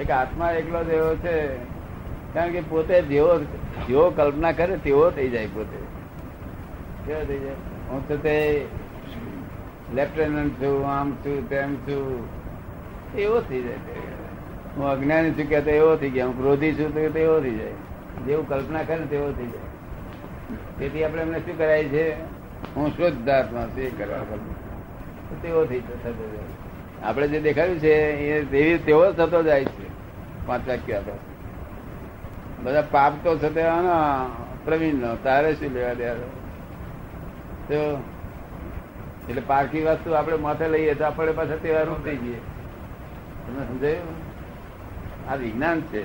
એક 0.00 0.10
આત્મા 0.10 0.52
એકલો 0.52 0.84
જ 0.84 0.88
એવો 0.88 1.14
છે. 1.14 1.46
કારણ 2.34 2.50
કે 2.50 2.60
પોતે 2.60 3.02
જેવો 3.02 3.38
જેવો 3.88 4.10
કલ્પના 4.10 4.52
કરે 4.52 4.76
તેવો 4.76 5.10
થઈ 5.10 5.28
જાય 5.28 5.46
પોતે. 5.46 5.78
કેવો 7.06 7.24
થઈ 7.24 7.38
જાય? 7.38 7.52
હું 7.90 8.08
તો 8.08 8.16
તે 8.16 8.64
લેફ્ટનન્ટ 9.94 10.52
છું, 10.52 10.88
આમ 10.88 11.12
છું, 11.12 11.48
તેમ 11.48 11.74
છું. 11.74 12.28
એવો 13.16 13.40
થઈ 13.40 13.62
જાય 13.62 13.72
તે. 13.72 14.00
હું 14.76 14.86
અજ્ઞાની 14.86 15.30
છું 15.30 15.44
કે 15.44 15.56
એવો 15.56 15.96
થઈ 15.96 16.10
ગયા 16.10 16.26
હું 16.26 16.38
ક્રોધી 16.38 16.72
છું 16.72 16.94
તો 16.94 17.18
એવો 17.18 17.40
થઈ 17.40 17.54
જાય. 17.54 17.70
જેવું 18.26 18.48
કલ્પના 18.48 18.82
કરે 18.82 19.06
તેવો 19.06 19.32
થઈ 19.32 19.46
જાય. 19.46 19.60
તેથી 20.78 21.04
આપણે 21.04 21.22
એમને 21.22 21.38
શું 21.38 21.58
કરાય 21.58 21.84
છે? 21.84 22.14
હું 22.74 22.90
શુદ્ધ 22.90 23.28
આત્મા 23.28 23.66
છું, 23.66 23.80
એ 23.80 23.90
કરવા 23.90 24.16
કલ્પના. 24.16 24.54
તો 25.30 25.36
તેવો 25.42 25.64
થઈ 25.64 25.80
થતો 25.80 26.32
જાય. 26.32 27.08
આપણે 27.08 27.28
જે 27.28 27.40
દેખાડ્યું 27.40 27.78
છે, 27.78 27.94
એ 28.10 28.44
તેવી 28.44 28.78
તેવો 28.78 29.12
જ 29.12 29.16
થતો 29.16 29.42
જાય 29.42 29.64
છે. 29.64 29.89
પાંચ 30.50 30.68
વાક્ય 30.68 30.94
આપે 30.96 31.14
બધા 32.62 32.84
પાપ 32.90 33.12
તો 33.24 33.38
છે 33.38 33.50
તે 33.54 33.64
પ્રવીણ 34.64 34.94
નો 34.94 35.16
તારે 35.24 35.50
શું 35.54 35.74
લેવા 35.74 35.94
દે 35.94 36.08
તો 37.68 37.80
એટલે 39.28 39.42
પારખી 39.46 39.82
વસ્તુ 39.82 40.12
આપણે 40.12 40.36
માથે 40.36 40.66
લઈએ 40.68 40.94
તો 40.94 41.04
આપણે 41.04 41.32
પાછા 41.32 41.82
રૂપ 41.82 42.04
થઈ 42.04 42.16
જઈએ. 42.16 42.40
તમે 43.46 43.62
સમજાયું? 43.66 44.14
આ 45.30 45.34
વિજ્ઞાન 45.34 45.80
છે. 45.80 46.02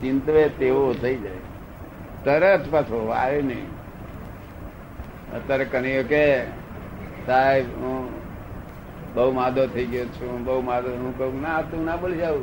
ચિંતવે 0.00 0.42
તેવો 0.58 0.94
થઈ 1.02 1.16
જાય. 1.16 1.42
તરત 2.24 2.70
પાછો 2.70 2.98
આવે 3.08 3.42
નહીં. 3.42 3.66
અત્યારે 5.36 5.64
કનૈયો 5.64 6.04
કે 6.08 6.22
સાહેબ, 7.26 7.66
હું 7.80 8.08
બહુ 9.14 9.32
માદો 9.32 9.66
થઈ 9.66 9.86
ગયો 9.86 10.06
છું 10.06 10.44
બહુ 10.44 10.60
માદો, 10.60 10.90
હું 10.90 11.18
કહું, 11.18 11.42
ના, 11.42 11.62
તું 11.62 11.84
ના 11.84 11.96
બોલી 11.96 12.16
જાવ 12.16 12.36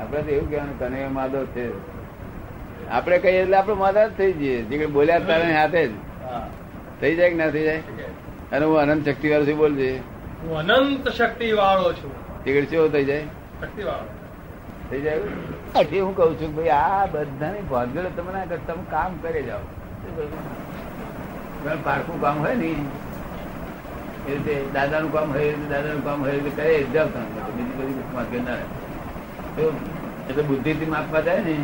આપડે 0.00 0.22
તો 0.22 0.30
એવું 0.30 0.48
કહેવાનું 0.50 0.96
એ 0.96 1.08
માદો 1.18 1.40
છે. 1.54 1.66
આપડે 2.90 3.18
કહીએ 3.18 3.42
એટલે 3.42 3.56
આપડે 3.56 3.74
માદા 3.84 4.06
જ 4.06 4.10
થઈ 4.18 4.32
જઈએ. 4.32 4.62
જે 4.62 4.86
બોલ્યા 4.86 5.18
તારે 5.18 5.52
હાથે 5.52 5.82
જ. 5.88 5.92
થઈ 7.00 7.14
જાય 7.16 7.30
કે 7.30 7.36
ના 7.36 7.50
થઈ 7.50 7.64
જાય? 7.64 7.82
અને 8.52 8.64
હું 8.64 8.78
અનંત 8.78 9.08
શક્તિ 9.08 9.28
વાળો 9.30 9.46
છું 9.46 9.58
બોલજે 9.58 9.88
હું 10.42 10.58
અનંત 10.58 11.08
શક્તિ 11.08 11.52
વાળો 11.52 11.92
છું 11.92 12.12
તીકડ 12.44 12.66
કેવો 12.70 12.88
થઈ 12.88 13.04
જાય? 13.04 13.24
શક્તિ 13.60 13.82
વાળો 13.82 14.10
થઈ 14.90 15.00
જાય 15.00 15.20
એટલે 15.80 16.00
હું 16.00 16.14
કઉ 16.16 16.24
છું 16.40 16.50
ભાઈ 16.56 16.68
આ 16.78 17.06
બધાની 17.12 17.64
ભાગેડો 17.70 18.10
તમે 18.16 18.32
ના 18.32 18.44
કરો 18.44 18.58
તમે 18.66 18.84
કામ 18.90 19.12
કરે 19.22 19.42
જાઓ. 19.42 19.64
પારકું 21.84 22.20
કામ 22.20 22.38
હોય 22.38 22.54
ને 22.54 22.68
એ 22.68 22.74
રીતે 24.26 24.54
દાદાનું 24.74 25.12
કામ 25.12 25.32
હોય 25.32 25.52
દાદાનું 25.70 26.04
કામ 26.04 26.18
હોય 26.24 26.38
કરે 26.56 26.74
જાવ 26.94 27.08
તમે. 27.08 27.26
બીજી 27.56 27.76
બધી 27.78 28.14
માગે 28.14 28.38
ના 28.38 28.54
રહે. 28.54 28.66
એટલે 29.58 30.42
બુદ્ધિથી 30.42 30.90
માપવા 30.94 31.20
જાય 31.20 31.40
ને, 31.40 31.54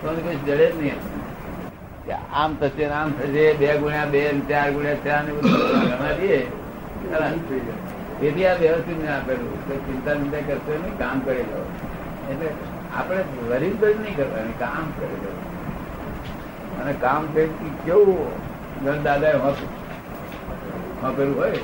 તો 0.00 0.06
કઈ 0.24 0.38
જડે 0.46 0.66
જ 0.70 0.72
નહીં 0.80 0.96
આમ 2.40 2.50
થશે 2.60 2.84
આમ 3.00 3.10
થશે, 3.18 3.44
બે 3.60 3.68
ગુણ્યા 3.76 4.08
બે 4.14 4.20
ચાર 4.50 4.66
ગુણ્યા 4.72 5.04
ચાર 5.04 5.20
ને 5.24 5.30
બધું 5.32 5.58
તેથી 8.20 8.46
આ 8.46 8.54
વ્યવસ્થિત 8.54 8.98
ને 9.02 9.08
આપેલું 9.16 9.50
ચિંતા 9.86 10.14
ચિંતા 10.14 10.42
કરશો 10.46 10.72
નહીં, 10.82 10.94
કામ 10.98 11.16
કરી 11.26 11.46
લો. 11.50 11.60
એટલે 12.30 12.48
આપણે 12.98 13.22
વરી 13.50 13.74
બરી 13.80 13.98
નહીં 14.02 14.16
કરવાની, 14.16 14.56
કામ 14.58 14.86
કરી 14.98 15.20
લો. 15.24 15.32
અને 16.80 16.92
કામ 17.04 17.22
થઈ 17.34 17.48
કેવું 17.84 18.22
ઘર 18.84 18.98
દાદા 19.04 19.52
હકેલું 21.02 21.36
હોય? 21.36 21.60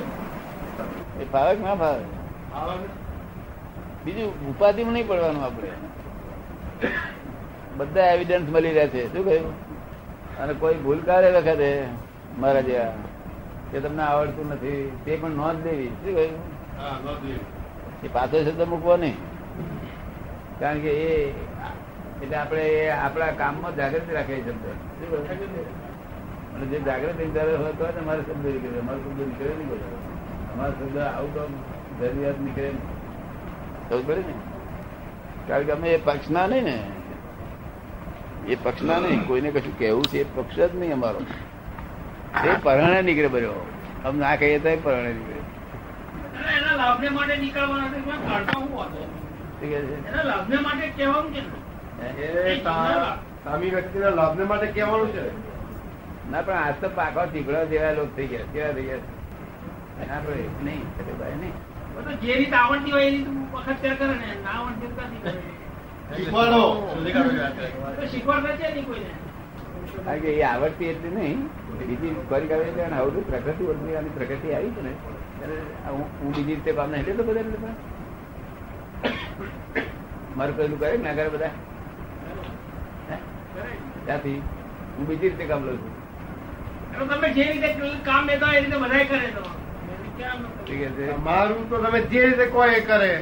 એ 1.21 1.23
ફાવે 1.31 1.53
ના 1.63 1.75
ફાવે? 1.75 2.05
બીજું 4.05 4.49
ઉપાધિમાં 4.49 4.93
નહીં 4.93 5.07
પડવાનું 5.07 5.43
આપણે. 5.43 5.69
બધા 7.77 8.07
એવિડન્સ 8.07 8.49
મળી 8.49 8.67
રહ્યા 8.67 8.87
છે. 8.87 9.13
શું 9.13 9.25
કહ્યું? 9.25 9.47
અને 10.37 10.53
કોઈ 10.53 10.73
ભૂલ 10.73 10.99
કરે 10.99 11.31
વખતે 11.31 11.69
મારા 12.39 12.61
જેવા 12.61 12.93
કે 13.71 13.79
તમને 13.79 14.03
આવડતું 14.03 14.51
નથી 14.51 14.91
તે 15.05 15.15
પણ 15.15 15.29
નોંધ 15.29 15.65
લેવી. 15.65 15.87
શું 15.87 16.15
કહ્યું? 16.15 16.35
એ 18.03 18.07
પાછો 18.13 18.43
શબ્દ 18.43 18.61
મૂકવો 18.61 18.97
નહીં. 18.97 19.17
કારણ 20.59 20.79
કે 20.79 20.91
એ 21.05 21.31
એટલે 22.23 22.37
આપણે 22.37 22.67
એ 22.67 22.89
આપણા 22.89 23.31
કામમાં 23.31 23.75
જાગૃતિ 23.75 24.13
રાખે 24.13 24.41
શબ્દ. 24.41 24.65
અને 26.55 26.65
જે 26.65 26.79
જાગૃતિ 26.79 27.23
હોય 27.63 27.73
તો 27.79 27.87
જ 27.87 27.97
શબ્દ 28.27 28.45
નીકળે 28.45 28.79
અમારો 28.79 28.99
શબ્દ 28.99 29.19
નીકળે 29.19 29.53
નહીં 29.55 29.67
બોલો 29.67 29.87
અમારો 30.53 30.71
શબ્દ 30.71 30.97
આવું 30.97 31.31
કામ 31.35 31.51
જરૂરિયાત 31.99 32.39
નીકળે 32.39 32.67
નહીં. 32.67 33.04
ખબર 33.89 34.15
ને? 34.15 34.33
કારણ 35.47 35.63
કે 35.63 35.71
અમે 35.71 35.89
એ 35.89 35.97
પક્ષના 35.97 36.47
નહીં 36.47 36.63
ને. 36.63 36.83
એ 38.47 38.55
પક્ષના 38.55 38.99
નહીં. 38.99 39.27
કોઈને 39.27 39.51
કશું 39.51 39.79
કહેવું 39.79 40.03
છે 40.03 40.19
એ 40.19 40.23
પક્ષ 40.35 40.55
જ 40.55 40.75
નહીં 40.75 40.93
અમારો. 40.93 41.19
એ 42.45 42.55
પરણે 42.63 43.01
નીકળે 43.01 43.27
બર્યો 43.27 43.51
અમે 44.05 44.19
ના 44.19 44.35
કહીએ 44.35 44.59
તો 44.59 44.77
પરણે 44.83 45.13
નીકળે. 45.13 45.35
એના 46.57 46.75
લાભને 46.75 47.09
માટે 47.09 47.35
નીકળવાના 47.35 47.87
છે, 47.87 47.95
એમાં 47.95 48.31
કાઢવા 48.31 48.51
શું 48.51 48.77
વાંધો? 48.77 48.97
શું 48.97 49.59
કહે 49.59 49.67
છે? 49.67 50.07
એના 50.07 50.23
લાભને 50.23 50.55
માટે 50.55 50.87
કહેવાનું 50.87 51.33
છે. 51.33 51.41
ને. 52.01 52.09
એ 52.09 52.63
સા- 52.63 53.43
સામી 53.43 53.69
વ્યક્તિના 53.69 54.09
લાભને 54.09 54.45
માટે 54.45 54.67
કહેવાનું 54.67 55.13
છે. 55.13 55.29
ના 56.31 56.41
પણ 56.41 56.53
આજ 56.53 56.73
તો 56.81 56.89
પાકો 56.89 57.25
ચીકડો 57.25 57.65
જેવા 57.65 57.91
લોક 57.91 58.15
થઈ 58.15 58.27
ગયા 58.27 58.41
કેવા 58.53 58.71
થઈ 58.71 58.83
ગયા 58.83 58.97
નહીં. 60.63 60.81
ભાઈ 61.19 61.35
નહીં. 61.35 61.74
જે 62.21 62.33
રીત 62.35 62.53
આવડતી 62.53 62.91
હોય 62.91 63.05
એ 63.07 63.11
રીત 63.11 63.27
વખત 63.53 63.77
ફેર 63.81 63.93
કરે 63.99 64.07
ને 64.21 64.29
ના 64.45 64.55
આવડતી 64.61 64.89
નથી 65.07 65.21
કરે. 65.23 65.33
શીખવાડો. 66.15 66.61
તો 67.97 68.03
છે 68.59 68.67
નહીં 68.73 68.85
કોઈને? 68.89 69.11
કારણ 70.05 70.21
કે 70.23 70.29
એ 70.39 70.41
આવડતી 70.51 70.89
એટલી 70.93 71.13
નહીં. 71.17 71.39
બીજી 71.79 72.13
કરી 72.29 72.47
કરે 72.47 72.63
છે 72.75 72.83
અને 72.87 72.95
આવડું 72.99 73.25
પ્રગતિ 73.29 73.63
ઓળખી 73.71 73.95
આની 74.01 74.15
પ્રગતિ 74.17 74.47
આવી 74.57 74.73
છે 74.75 74.81
ને. 74.87 74.93
હું 75.87 76.03
હું 76.21 76.29
બીજી 76.35 76.55
રીતે 76.55 76.71
કામ 76.79 76.89
નહીં 76.91 77.01
એટલે 77.01 77.13
તો 77.13 77.23
બધા 77.23 77.43
એટલે. 77.45 77.59
મારું 80.37 80.55
પેલું 80.57 80.79
કરે 80.79 80.97
ને 81.07 81.11
કરે 81.19 81.29
બધા. 81.35 81.53
ત્યાંથી 84.05 84.39
હું 84.97 85.05
બીજી 85.07 85.29
રીતે 85.29 85.45
કામ 85.53 85.61
લઉં 85.69 85.77
છું. 85.83 85.93
તમે 87.09 87.29
જે 87.39 87.51
રીતે 87.51 87.69
કામ 88.09 88.23
લેતા 88.33 88.47
હોય 88.47 88.59
એ 88.59 88.65
રીતે 88.65 88.77
બધા 88.87 89.05
કરે 89.13 89.29
તો. 89.37 89.43
તમારું 90.17 91.63
તો 91.69 91.75
તમે 91.83 91.99
જે 92.11 92.19
રીતે 92.25 92.45
કહો 92.51 92.61
એ 92.65 92.79
કરે 92.89 93.13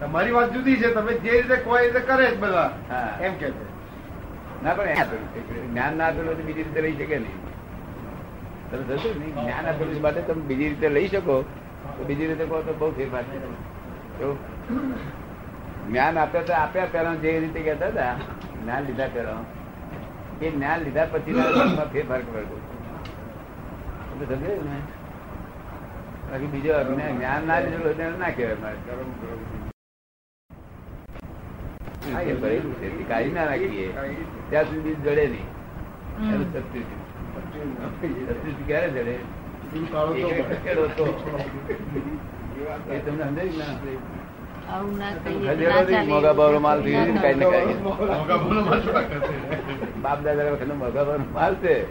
તમારી 0.00 0.34
વાત 0.36 0.48
જુદી 0.54 0.76
છે 0.82 0.88
તમે 0.94 1.12
જે 1.24 1.30
રીતે 1.30 1.56
કહો 1.64 1.72
એ 1.78 1.80
રીતે 1.86 2.00
કરે 2.10 2.26
જ 2.30 2.36
બધા. 2.38 2.70
એમ 3.20 3.32
કે 3.40 3.48
છે. 3.56 3.64
ના 4.62 4.74
પણ. 4.74 4.88
જ્ઞાન 5.70 5.92
ના 5.98 6.06
આપેલું 6.06 6.36
તો 6.38 6.42
બીજી 6.48 6.66
રીતે 6.68 6.80
લઈ 6.86 6.96
શકે 6.98 7.18
નહીં. 7.18 7.38
તમે 8.70 8.82
જશો 8.96 9.08
ને 9.20 9.26
જ્ઞાન 9.40 9.64
આપેલું 9.72 10.00
માટે 10.06 10.20
તમે 10.28 10.42
બીજી 10.50 10.68
રીતે 10.68 10.88
લઈ 10.96 11.08
શકો. 11.08 11.36
તો 11.96 12.02
બીજી 12.04 12.28
રીતે 12.32 12.44
કહો 12.44 12.56
તો 12.68 12.72
બહુ 12.78 12.86
ફેરફાર 12.98 13.24
છે? 13.30 13.38
જ્ઞાન 15.88 16.14
આપ્યા 16.18 16.46
તો 16.48 16.52
આપ્યા 16.62 16.92
પહેલા 16.92 17.16
જે 17.24 17.30
રીતે 17.46 17.60
કહેતા 17.66 17.90
હતા 17.94 18.14
જ્ઞાન 18.62 18.82
લીધા 18.90 19.10
પહેલા. 19.14 19.42
એ 20.42 20.50
જ્ઞાન 20.50 20.78
લીધા 20.86 21.06
પછી 21.12 21.34
ફેરફાર 21.92 22.20
કરવો 22.20 22.56
સમજાયું 24.18 24.66
ને? 24.70 24.78
બાકી 26.34 26.46
બીજો 26.46 26.74
અજ્ઞાન- 26.74 27.16
જ્ઞાન 27.16 27.46
ના 27.46 27.60
લીધેલું 27.60 27.84
હોય 27.84 27.94
તેને 27.94 28.18
ના 28.18 28.30
કહેવાય 28.30 28.54
મારે. 28.54 28.76
હા 32.14 32.20
એ 32.20 32.34
ભરેલું 32.34 32.74
છે 32.74 33.04
કાઢી 33.08 33.30
ના 33.30 33.44
નાખીએ. 33.44 33.92
ત્યાં 34.50 34.64
સુધી 34.64 34.94
જડે 34.94 35.26
નહીં. 35.26 35.46
એનું 36.32 36.52
સબસ્ટિટ્યુટ. 36.52 38.66
ક્યારે 38.66 38.90
જડે. 38.90 39.18
એ 42.92 42.98
તમને 42.98 43.24
સમજાયું 43.24 43.58
ના 43.58 43.74
મોગા? 43.74 43.98
બાપ 50.02 50.22
દાદા 50.22 50.44
વખત 50.44 50.66
ભાવનો 50.66 51.24
માલ 51.32 51.54
છે. 51.54 51.86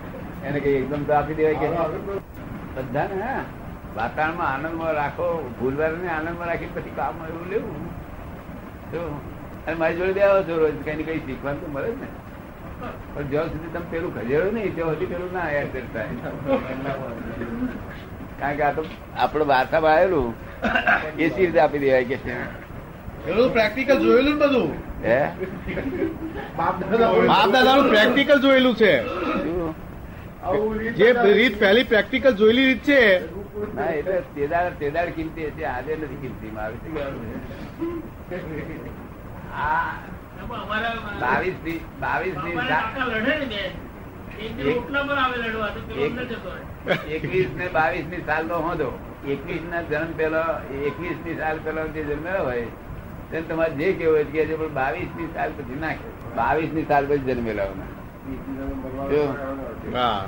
એને 0.48 0.60
કઈ 0.60 0.69
એકદમ 0.69 1.04
તો 1.04 1.13
આપી 1.13 1.34
દેવાય 1.34 1.56
કે 1.56 1.68
બધાને 2.75 3.22
હા. 3.22 3.62
વાતાવરણમાં 3.98 4.50
આનંદમાં 4.54 4.94
રાખો 5.01 5.28
ભૂલવારને 5.60 6.10
આનંદમાં 6.16 6.50
રાખી 6.51 6.72
પછી 6.75 6.95
કામ 7.00 7.16
એવું 7.30 7.45
લેવું. 7.54 7.81
તો 8.92 9.01
અને 9.68 9.75
મારી 9.81 9.98
જોડે 10.00 10.13
બે 10.18 10.22
છો 10.50 10.56
રોજ 10.63 10.75
કઈ 10.86 10.95
ને 11.00 11.04
કઈ 11.10 11.19
શીખવાનું 11.28 11.62
તો 11.63 11.68
મળે 11.75 11.90
જ 11.92 11.95
ને. 12.01 12.07
પણ 13.13 13.25
જ્યાં 13.34 13.50
સુધી 13.51 13.72
તમે 13.75 13.88
પેલું 13.92 14.12
ખજેડો 14.16 14.48
નહીં 14.56 14.74
ત્યાં 14.75 14.94
સુધી 14.95 15.12
પેલું 15.13 15.31
ના 15.38 15.48
યાદ 15.56 15.69
કરતા 15.75 16.06
કારણ 18.40 18.57
કે 18.57 18.63
આ 18.69 18.74
તો 18.80 18.84
આપણો 19.25 19.45
વાર્તામાં 19.54 19.94
આવેલું. 19.94 20.30
એ 21.19 21.30
સી 21.30 21.45
રીતે 21.45 21.60
આપી 21.66 21.81
દેવાય 21.84 22.06
કે 22.12 22.18
છે? 22.25 22.36
પ્રેક્ટિકલ 23.57 23.98
જોયેલું 24.06 24.36
બધું? 24.40 24.72
હે? 25.06 25.19
બાપ 26.57 26.75
દાદા 27.54 27.78
પ્રેક્ટિકલ 27.90 28.38
જોયેલું 28.45 28.75
છે. 28.81 28.94
જે 30.95 31.07
રીત 31.34 31.56
પહેલી 31.60 31.86
પ્રેક્ટિકલ 31.86 32.36
જોયેલી 32.36 32.66
રીત 32.66 32.84
છે. 32.84 33.01
ના 33.75 33.90
એટલે 33.92 34.18
તેદાર 34.36 34.66
તેદાર 34.75 35.07
કિંમતી 35.12 35.48
હશે 35.48 35.66
આજે 35.68 35.94
નથી 35.95 36.19
કિંમતી 36.22 36.51
બાવીસ 36.51 36.81
બાવીસ. 41.22 41.57
એકવીસ 47.10 47.50
ને 47.54 47.68
બાવીસની 47.69 48.24
સાલ 48.25 48.45
નો 48.45 48.60
હોદો 48.60 48.90
એકવીસ 49.28 49.63
ના 49.66 49.84
જન્મ 49.86 50.13
પેલો 50.16 50.44
એકવીસની 50.81 51.36
સાલ 51.38 51.57
પેલો 51.60 51.81
જે 51.90 52.04
જન્મેલો 52.04 52.42
હોય 52.44 52.68
તેને 53.30 53.44
તમારે 53.45 53.75
જે 53.78 53.88
કેવું 53.94 54.16
હોય 54.31 54.45
કે 54.48 54.54
પણ 54.54 54.74
બાવીસની 54.74 55.30
સાલ 55.34 55.51
પછી 55.57 55.80
ના 55.80 55.95
બાવીસની 56.38 56.86
સાલ 56.86 57.04
પછી 57.07 57.25
જન્મેલા 57.30 57.69
હા. 59.91 60.25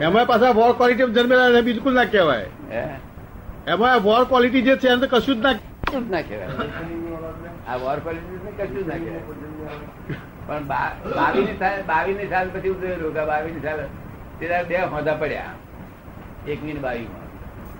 એમાં 0.00 0.26
પાછા 0.26 0.50
વોર 0.50 0.72
ક્વોલિટી 0.72 1.04
જન્મેલા 1.04 1.48
એને 1.48 1.60
બિલકુલ 1.60 1.94
ના 1.94 2.04
કહેવાય. 2.04 2.48
એમાં 3.66 4.02
વોર 4.02 4.24
ક્વોલિટી 4.24 4.62
જે 4.62 4.76
છે 4.76 4.88
એને 4.88 5.06
તો 5.06 5.08
કશું 5.16 5.36
જ 5.36 5.38
ના 5.38 5.52
કશું 5.52 6.08
જ 6.08 6.10
ના 6.10 6.20
કહેવાય? 6.20 6.48
આ 7.68 7.76
વોર 7.76 7.98
ક્વોલિટી 7.98 8.56
કશું 8.58 8.84
જ 8.84 8.88
ના 8.88 8.94
કહેવાય. 8.94 9.22
પણ 10.46 10.64
બાવીસની 10.64 11.58
સાલ 11.58 11.82
બાવીસની 11.82 12.28
સાલ 12.28 12.48
પછી 12.48 12.68
હું 12.68 12.80
જોયેલું 12.80 13.14
કે 13.14 13.24
બાવીસની 13.24 13.60
સાલ 13.60 13.78
તે 14.40 14.62
બે 14.68 14.76
હોદા 14.94 15.14
પડ્યા. 15.14 15.54
એકવી 16.48 16.72
ને 16.72 16.80
બાવીમાં 16.80 17.24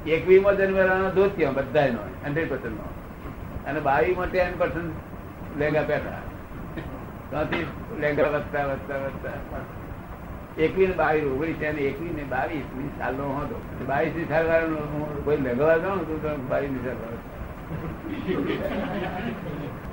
એકવી 0.06 0.38
માં 0.40 0.56
જન્મેલાનો 0.56 1.10
ધોતિયો 1.10 1.52
બધા 1.52 1.86
નો 1.86 2.02
હંડ્રેડ 2.26 2.50
પર્સન્ટ 2.50 2.76
નો. 2.78 2.86
અને 3.66 3.80
બાવીમાં 3.80 4.28
ટેન 4.30 4.52
પર્સન્ટ 4.58 5.58
લેંગા 5.58 5.82
ત્યાંથી 5.82 7.66
લેંગા 8.00 8.28
વધતા 8.28 8.64
વધતા 8.64 8.96
વધતા. 8.96 9.85
એકવી 10.64 10.88
ને 10.88 10.94
બાવીસ 11.02 11.24
ઓગણીસ 11.34 11.62
અને 11.70 11.82
એકવીસ 11.90 12.12
ને 12.18 12.24
બાવીસની 12.34 12.90
સાલ 12.98 13.14
નો 13.14 13.24
હતો 13.38 13.56
બાવીસની 13.88 14.28
સાલ 14.32 14.44
વાળો 14.50 14.78
કોઈ 15.24 15.40
લેગવા 15.46 15.78
જાઉં 15.84 16.00
તો 16.08 16.14
તો 16.24 16.28
બાવીસની 16.50 16.84
સાલ 16.86 16.98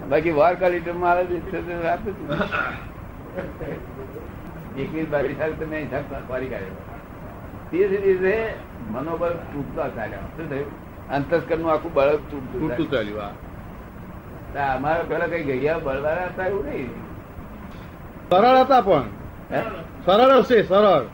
બાકી 0.10 0.34
વાર 0.40 0.54
ક્વોલિટી 0.56 0.96
મારે. 1.04 1.22
એકવીસ 4.78 5.08
બાવીસ 5.14 5.38
સાલ 5.38 5.52
તમે 5.60 5.78
હિસાબ 5.84 6.04
કરી 6.30 6.50
કાઢ્યો. 6.50 6.78
તે 7.72 7.78
જ 7.78 7.92
રીતે 8.04 8.36
મનોબળ 8.92 9.36
તૂટતા 9.54 9.90
ચાલ્યા. 9.98 10.28
શું 10.36 10.46
થયું? 10.50 10.70
અંતસ્કરનું 11.10 11.72
આખું 11.72 11.94
બળ 11.94 12.12
તૂટતું 12.30 12.88
ચાલ્યું. 12.92 13.34
તો 14.54 14.60
અમારા 14.68 15.10
પેલા 15.12 15.30
કઈ 15.34 15.44
ગયા 15.64 15.80
બળવાળા 15.80 16.30
હતા 16.34 16.48
એવું 16.52 16.66
નહીં? 16.66 16.90
સરળ 18.30 18.58
હતા 18.64 18.82
પણ? 18.82 19.08
સરળ 20.06 20.38
હશે, 20.38 20.64
સરળ. 20.64 21.06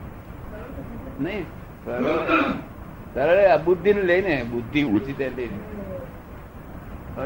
નહીં, 1.24 1.44
સરળ. 1.86 3.47
આ 3.47 3.57
બુદ્ધિ 3.57 3.94
ને 3.94 4.01
લઈને, 4.01 4.45
બુદ્ધિ 4.51 4.83
ઊંચી 4.83 5.13
તે 5.13 5.31
લઈને. 5.36 5.59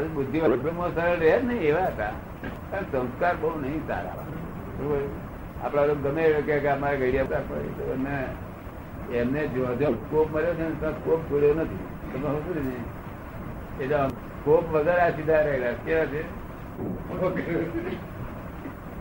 બુદ્ધિ 0.08 0.40
સરળ 0.40 1.16
રહે 1.16 1.40
ને 1.42 1.54
એવા 1.54 1.84
હતા. 1.84 2.10
સંસ્કાર 2.92 3.36
બહુ 3.36 3.60
નહીં 3.60 3.86
સારા? 3.86 4.24
આપડા 5.64 5.86
ગમે 5.86 6.30
કે 6.30 6.68
અમારે 6.68 6.96
કોઈ 6.96 7.12
તો 7.78 7.84
એમને 9.14 9.46
જો 9.46 9.64
કોપ 10.10 10.34
મળ્યો 10.34 10.54
છે 10.54 10.62
ને, 10.62 10.74
તો 10.80 10.90
કોપ 10.90 11.20
છોડ્યો 11.30 11.54
નથી. 11.54 11.78
તમે 12.12 12.38
શું 12.38 12.54
ને? 12.64 13.84
એટલે 13.84 13.96
કોપ 14.44 14.74
વગર 14.74 14.98
આ 14.98 15.10
સીધા 15.10 15.40
રહેલા. 15.40 15.72
કેવા 15.72 16.04
છે? 16.04 16.22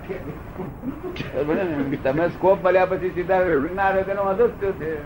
તમે 2.03 2.29
સ્કોપ 2.29 2.65
મળ્યા 2.65 2.85
પછી 2.85 3.09
સીધા 3.09 3.39
ના 3.75 3.89
રહ્યો 3.89 4.03
તેનો 4.03 4.25
વાંધો 4.25 4.47
જ 4.47 4.51
છે. 4.51 4.97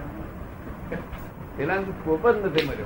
પેલા 1.58 1.76
સ્કોપ 1.76 2.30
જ 2.30 2.46
નથી 2.46 2.66
મળ્યો. 2.66 2.86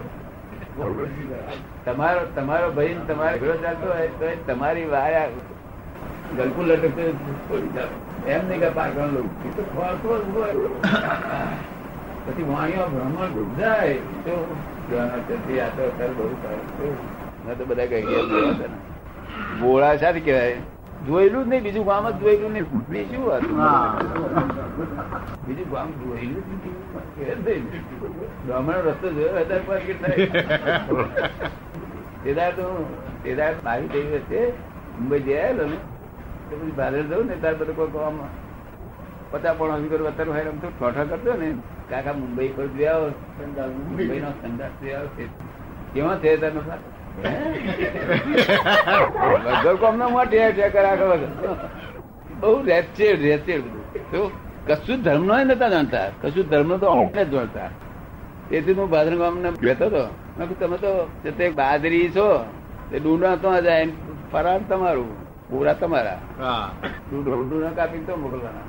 તમારો 1.86 2.20
તમારો 2.36 2.72
ભાઈ 2.72 2.98
તમારે 3.08 3.38
ઘરો 3.38 3.54
ચાલતો 3.54 3.94
હોય, 3.94 4.08
તો 4.08 4.26
તમારી 4.48 4.86
વાયા 4.86 5.28
ગલકુ 6.38 6.64
લટકતો. 6.64 7.02
એમ 8.28 8.48
નહીં 8.48 8.60
કે 8.60 8.70
પાકણ 8.70 9.02
લઉં 9.02 9.26
એ 9.26 9.56
તો 9.56 9.64
ખોરતો 9.64 10.24
જ 10.24 10.36
હોય. 10.36 10.54
પછી 12.26 12.44
વાણીઓ 12.44 12.88
ભ્રમણ 12.88 13.28
ગુજાય 13.28 13.94
તો 13.94 14.56
આ 15.00 15.18
તો 15.18 16.14
બહુ 16.18 16.34
સારું 16.34 16.98
મેં 17.48 17.58
તો 17.58 17.66
બધા 17.66 17.86
કહી 17.86 18.02
ગયા. 18.02 18.54
બોળા 19.62 19.96
સારી 19.96 20.22
કહેવાય. 20.22 20.58
જોયેલું 21.08 21.44
જ 21.44 21.48
નહીં 21.52 21.64
બીજું 21.66 21.86
ગામ 21.90 22.06
જ 22.10 22.12
જોયેલું 22.22 22.52
નહીં. 22.56 22.66
બીજું 22.90 23.22
હતું 23.38 23.56
બીજું 25.46 25.68
ગામ 25.74 25.90
જોયેલું 26.02 26.44
બ્રાહ્મણ 28.46 28.80
રસ્તો 28.88 29.08
જોયો 29.16 29.36
હજાર 29.50 29.62
થાય. 30.02 30.28
તેદાર 32.24 32.52
તો 32.60 32.66
તેદાર 33.24 33.54
બાવી 33.66 33.90
થઈ 33.94 34.06
વચ્ચે 34.14 34.40
મુંબઈ 35.00 35.22
જઈ 35.26 35.40
આવેલો 35.42 35.64
ને 35.72 35.78
તો 36.48 36.54
પછી 36.62 36.76
ભાદર 36.80 37.04
જવું 37.10 37.26
ને 37.32 37.36
ત્યાર 37.42 37.56
બધું 37.60 37.76
કોઈ 37.80 37.92
ગામ 37.98 38.16
પચાસ 39.32 39.56
પણ 39.60 39.76
હજી 39.82 39.92
કરું 39.92 40.08
અત્યારે 40.12 40.32
હોય 40.32 40.54
તો 40.64 40.68
ઠોઠા 40.78 41.10
કરતો 41.12 41.32
ને. 41.42 41.48
કાકા 41.90 42.16
મુંબઈ 42.22 42.50
પર 42.56 42.68
જોયા 42.78 43.00
આવો 43.60 43.74
મુંબઈ 43.78 44.22
નો 44.24 44.32
સંદાસ 44.42 44.74
જે 44.82 44.90
આવો 44.96 45.10
કેવા 45.18 45.36
કેવા 45.94 46.18
છે 46.24 46.30
તમે 46.42 46.62
વગર 49.64 49.76
કોમનો 49.76 50.10
મોટે 50.10 50.52
ટેકર 50.52 50.82
રાખો 50.82 51.06
વગર 51.06 51.28
બહુ 52.40 52.64
રેચેડ 52.64 53.22
રેચેડ 53.22 53.62
બધું 53.62 54.32
કશું 54.68 55.02
ધર્મ 55.02 55.24
નો 55.26 55.38
નતા 55.44 55.70
જાણતા. 55.70 56.10
કશું 56.22 56.44
ધર્મ 56.50 56.78
તો 56.78 57.10
જ 57.24 57.30
જાણતા. 57.30 57.70
તેથી 58.50 58.74
હું 58.74 58.90
ગામ 58.90 59.40
ને 59.40 59.52
બેઠો 59.52 59.86
હતો. 59.86 60.04
તમે 60.60 60.78
તો 60.78 61.10
તે 61.38 61.50
બાદરી 61.50 62.10
છો. 62.10 62.46
તે 62.92 63.00
ડુંડા 63.00 63.36
તો 63.36 63.62
જાય 63.62 63.88
ફરાર 64.32 64.60
તમારું. 64.70 65.10
પૂરા 65.50 65.74
તમારા. 65.74 66.20
ડુંડા 67.12 67.70
કાપી 67.70 67.98
તો 67.98 68.16
મોકલવાના. 68.16 68.64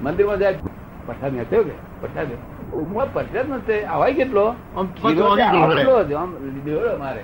મંદિરમાં 0.00 0.38
જાય. 0.38 0.54
પ્રસાદ 1.06 1.32
નથી 1.34 1.56
કે? 1.56 1.76
પ્રસાદ 2.00 2.28
ઉમા 2.72 3.04
પ્રસાદ 3.04 3.50
નથી 3.50 3.82
આવાય 3.82 4.12
કેટલો? 4.12 4.44
મારે. 6.98 7.22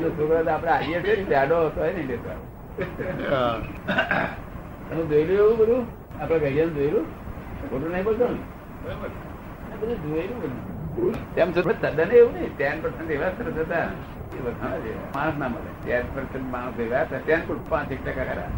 છોકરો 0.00 0.42
તો 0.42 0.50
આપણે 0.50 0.70
આવીએ 0.70 0.98
છીએ 1.02 1.24
જાડો 1.24 1.66
હતો 1.66 1.80
લેતા 1.84 2.36
તમે 4.90 5.02
જોયેલું 5.02 5.36
એવું 5.36 5.56
બધું? 5.58 5.82
આપડે 6.20 6.38
ગઈયા 6.38 6.66
જોયેલું? 6.66 7.04
ખોટું 7.70 7.90
નહીં 7.92 8.04
બોલતો 8.04 8.24
ને? 8.24 8.38
બધું 9.80 9.98
જોયેલું 10.02 10.38
બધું. 10.42 11.34
તેમ 11.34 11.52
છતાં 11.52 11.80
તદ્દન 11.80 12.10
એવું 12.12 12.32
નહીં. 12.34 12.56
ટેન 12.56 12.80
પર્સન્ટ 12.82 13.10
એવા 13.10 13.30
સરસ 13.38 13.58
હતા. 13.58 13.86
માણસ 15.14 15.36
ના 15.38 15.48
મળે. 15.48 15.72
ટેન 15.84 16.04
પર્સન્ટ 16.14 16.52
માણસ 16.52 16.80
એવા 16.80 17.00
હતા 17.00 17.18
ટેન 17.26 17.40
પાંચ 17.70 17.92
એક 17.92 18.00
ટકા 18.04 18.24
ખરા. 18.24 18.48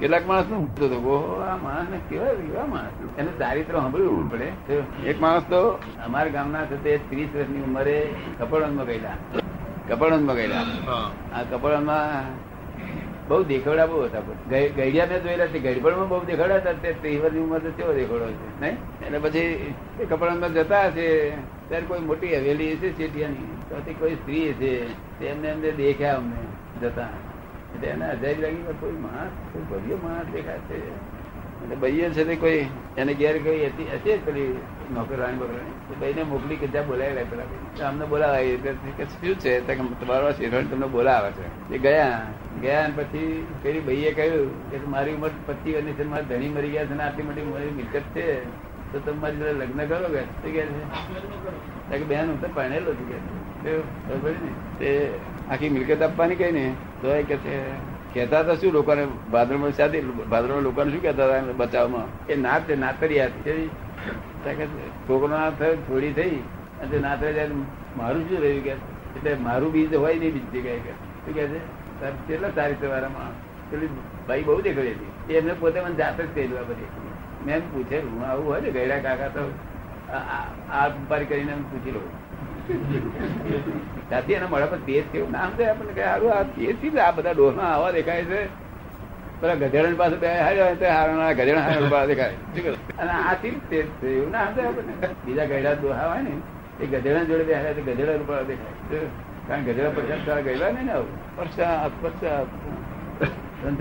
કેટલાક 0.00 0.26
માણસનું 0.26 0.76
તો 0.76 0.86
ઓહો 0.86 1.40
આ 1.40 1.56
માણસ 1.56 1.90
ને 1.90 1.98
કેવા 2.10 2.26
એવા 2.26 2.66
માણસ 2.66 3.18
એને 3.18 3.28
ચારિત્ર 3.38 3.72
સાંભળવું 3.72 4.30
પડે. 4.30 4.74
એક 5.06 5.20
માણસ 5.20 5.42
તો 5.42 5.70
અમારા 6.06 6.28
ગામના 6.28 6.64
છે 6.66 6.84
તે 6.84 6.98
ત્રીસ 6.98 7.28
વર્ષની 7.36 7.58
ઉંમરે 7.58 8.08
કપડવંતમાં 8.38 8.86
ગયેલા. 8.86 9.40
કપડવંતમાં 9.88 10.36
ગયેલા. 10.36 10.56
આ 11.34 11.42
કપડામાં 11.42 12.24
બહુ 13.28 13.42
દેખાડા 13.42 13.86
બહુ 13.86 14.04
હતા. 14.04 14.18
ગઈ- 14.50 14.68
ગઈડિયા 14.68 15.06
મેં 15.06 15.22
જોયેલા 15.22 15.46
છે 15.46 15.58
ગઈડપણમાં 15.58 16.08
બહુ 16.08 16.24
દેખાડા 16.24 16.56
હતા. 16.56 16.72
તે 16.72 16.92
ત્રીવરની 16.92 17.40
ઉંમર 17.40 17.58
તો 17.58 17.70
કેવો 17.70 17.92
દેખાડો 17.92 18.26
છે 18.26 18.60
નહીં? 18.60 18.76
એટલે 19.06 19.18
પછી 19.18 19.74
એ 20.00 20.04
કપડામાં 20.04 20.54
જતા 20.54 20.86
હશે 20.86 21.30
ત્યારે 21.68 21.86
કોઈ 21.86 21.98
મોટી 21.98 22.36
હવેલી 22.36 22.76
છે 22.76 22.98
ચેટિયાની 22.98 23.56
તો 23.68 23.94
કોઈ 23.98 24.14
સ્ત્રી 24.14 24.52
છે 24.52 24.88
તેમને 25.20 25.48
એમને 25.48 25.70
દેખ્યા 25.70 26.16
અમને 26.16 26.86
જતા. 26.86 27.08
એને 27.80 28.10
અજાયબ 28.10 28.40
લાગી 28.40 28.56
કોઈ 28.80 28.92
માણસ, 28.92 29.30
કોઈ 29.52 29.62
ભવ્ય 29.62 29.94
માણસ 29.94 30.26
દેખાય 30.32 30.58
છે 30.58 31.12
એટલે 31.62 31.76
ભાઈએ 31.76 32.10
છે 32.10 32.24
તે 32.24 32.36
કોઈ, 32.36 32.66
એને 32.96 33.14
ઘેર 33.14 33.42
ગઈ 33.42 33.66
હતી 33.66 33.86
હશે 33.92 34.16
પેલી 34.16 34.56
નોકરાણી 34.94 35.36
બકરાણી 35.36 36.00
ભાઈને 36.00 36.22
મોકલી 36.22 36.56
કે 36.56 36.66
ત્યાં 36.66 36.86
બોલાવી 36.86 37.14
પેલા 37.14 37.44
ભાઈ. 37.44 37.88
અમને 37.88 38.04
બોલાવાય 38.04 38.56
કે 38.56 39.04
શું 39.04 39.34
છે? 39.34 39.76
તમારો 39.76 40.32
શેઠાણી 40.32 40.66
તમને 40.66 40.86
બોલાવે 40.86 41.30
છે. 41.30 41.74
એ 41.74 41.78
ગયા. 41.78 42.22
ગયા 42.62 42.84
અને 42.84 42.92
પછી 42.96 43.46
પેલી 43.62 43.80
ભાઈએ 43.80 44.12
કહ્યું 44.12 44.70
કે 44.70 44.78
મારી 44.86 45.12
ઉંમર 45.12 45.30
પચીસ 45.46 45.74
વર્ષની 45.74 45.92
છે 45.92 46.04
મારા 46.04 46.22
ધણી 46.22 46.48
મરી 46.48 46.68
ગયા 46.68 46.84
છે 46.84 46.94
ને 46.94 47.02
આટલી 47.02 47.22
મોટી 47.22 47.42
મારી 47.42 47.70
મિલકત 47.70 48.00
છે. 48.00 48.44
તો 48.92 48.98
તમે 48.98 49.18
મારી 49.18 49.36
જોડે 49.36 49.52
લગ્ન 49.52 49.86
કરો 49.86 50.08
કે? 50.08 50.20
તો 50.20 50.50
કે 50.50 50.62
છે. 50.62 52.04
બેન, 52.04 52.20
હું 52.20 52.40
તો 52.40 52.48
પરણેલો 52.54 52.94
છું 52.94 53.08
કે? 53.08 53.18
ને? 54.84 55.08
આખી 55.50 55.68
મિલકત 55.68 56.02
આપવાની 56.02 56.34
કઈ 56.34 56.52
ને? 56.52 56.74
તો 57.02 57.14
એ 57.14 57.22
કે 57.22 57.36
છે, 57.36 57.60
કહેતા 58.14 58.40
હતા 58.40 58.54
શું 58.54 58.72
લોકોને 58.72 59.06
ભાદરમાં 59.30 59.70
સાથે 59.70 60.00
ભાદરમાં 60.00 60.62
લોકોને 60.62 60.92
શું 60.92 61.02
કહેતા 61.02 61.26
હતા 61.26 61.42
બચાવમાં 61.56 62.26
એ 62.26 62.36
નાત 62.36 62.62
નાતરિયા 62.78 63.28
છોકરો 63.28 65.28
ના 65.28 65.50
થયો, 65.50 65.74
થોડી 65.74 66.12
થઈ. 66.12 66.30
અને 66.30 66.98
ના 66.98 67.08
નાતરે 67.08 67.32
જાય 67.32 67.48
મારું 67.96 68.28
શું 68.28 68.40
રહ્યું 68.40 68.64
કે? 68.64 68.70
એટલે 68.70 69.34
મારું 69.34 69.72
બીજ 69.72 69.94
હોય 69.94 70.18
નહીં 70.18 70.32
બીજી 70.32 70.60
જગ્યાએ 70.60 70.78
કે. 70.78 70.90
શું 70.90 71.34
કે 71.34 71.46
છે 71.46 72.28
કેટલા 72.28 72.50
સારી 72.50 72.86
વાળા 72.86 73.08
પેલી 73.70 73.88
ભાઈ 74.28 74.42
બહુ 74.42 74.60
દેખાડી 74.60 74.88
હતી. 74.88 75.34
એમને 75.34 75.52
પોતે 75.52 75.80
મને 75.80 75.94
જાતે 75.94 76.26
જ 76.26 76.34
કહેલું 76.34 76.68
બધી. 76.68 76.86
મેં 77.46 77.56
એમ 77.56 77.60
પૂછેલું 77.60 78.26
આવું 78.26 78.46
હોય 78.46 78.60
ને 78.60 78.70
ગયડા 78.70 78.98
કાકા 78.98 79.28
તો, 79.28 79.52
આ- 80.72 80.88
ઉપાડી 80.88 81.24
કરીને 81.24 81.52
પૂછી 81.52 81.90
લો 81.90 82.00
ત્યાંથી 84.08 84.32
એના 84.32 84.46
મળે 84.46 84.66
પણ 84.66 84.78
તેજ 84.78 85.04
કેવું 85.12 85.30
નામ 85.32 85.50
છે 85.50 85.64
આપણને 85.66 85.92
કઈ 85.92 86.02
સારું 86.02 86.32
આ 86.32 86.42
તેજથી 86.42 86.98
આ 86.98 87.10
બધા 87.10 87.32
ડોહા 87.32 87.62
આવા 87.62 87.90
દેખાય 87.90 88.24
છે? 88.24 88.46
પેલા 89.40 89.54
ગધેડા 89.54 89.96
પાસે 89.96 90.16
બે 90.16 90.26
હાર્યો 90.38 90.74
તો 90.74 90.84
હારા 90.84 91.32
ગધેડા 91.32 91.60
હારા 91.60 91.88
પાસે 91.90 92.14
દેખાય. 92.14 92.34
અને 92.98 93.10
આ 93.10 93.34
થી 93.34 93.50
તેજ 93.70 93.86
છે? 93.86 94.08
એવું 94.08 94.30
નામ 94.30 94.46
છે 94.46 94.62
આપણને? 94.62 95.08
બીજા 95.26 95.44
ગયડા 95.44 95.72
ડોહા 95.72 96.06
હોય 96.08 96.22
ને, 96.22 96.30
એ 96.80 96.86
ગધેડા 96.86 97.24
જોડે 97.24 97.44
બે 97.44 97.54
હાર્યા 97.54 97.72
તો 97.72 97.82
ગધેડા 97.82 98.14
ઉપર 98.14 98.42
દેખાય? 98.42 99.00
કારણ 99.48 99.62
ગધેડા 99.62 99.90
પચાસ 99.90 100.26
સારા 100.26 100.40
ગયેલા 100.40 100.70
નહીં? 100.70 100.86
ને 100.86 100.92
આવું 100.92 101.36
પચાસ 101.36 101.90
પચાસ 102.02 102.46
દર્શન 103.62 103.74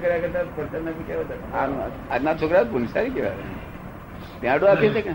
કર્યા 0.00 0.18
કરતા 0.18 0.44
પચાસ 0.56 0.82
ના 0.82 0.90
હતા 1.20 1.60
આનું- 1.60 2.12
આજના 2.12 2.34
છોકરા 2.34 2.64
પુનસારી 2.64 3.10
કેવા 3.10 3.30
ત્યાં 4.40 4.70
આપી 4.70 4.88
કે. 4.88 5.10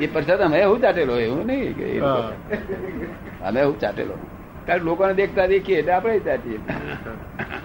એ 0.00 0.06
પ્રસાદ 0.14 0.40
અમે 0.46 0.58
એવું 0.64 0.80
ચાટેલો 0.84 1.14
એવું 1.26 1.42
નહીં 1.46 2.02
અમે 3.48 3.58
એવું 3.64 3.78
ચાટેલો. 3.84 4.16
કારણ 4.66 4.84
લોકોને 4.88 5.14
દેખતા 5.20 5.46
દેખીએ 5.52 5.78
એટલે 5.80 5.92
આપણે 5.96 6.18
ચાટીએ. 6.28 6.58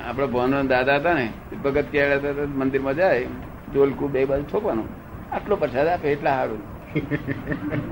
આપડે 0.08 0.26
ભવન 0.34 0.68
દાદા 0.74 0.98
હતા 1.00 1.16
ને 1.20 1.26
ભગત 1.64 1.88
ક્યારે 1.94 2.46
મંદિરમાં 2.60 2.96
જાય 3.02 3.28
ડોલકું 3.72 4.10
બે 4.16 4.20
બાજુ 4.32 4.46
છોપવાનું 4.54 4.88
આટલો 5.36 5.56
પ્રસાદ 5.64 5.88
આપે 5.96 6.08
એટલા 6.16 6.36
સારું. 6.40 6.62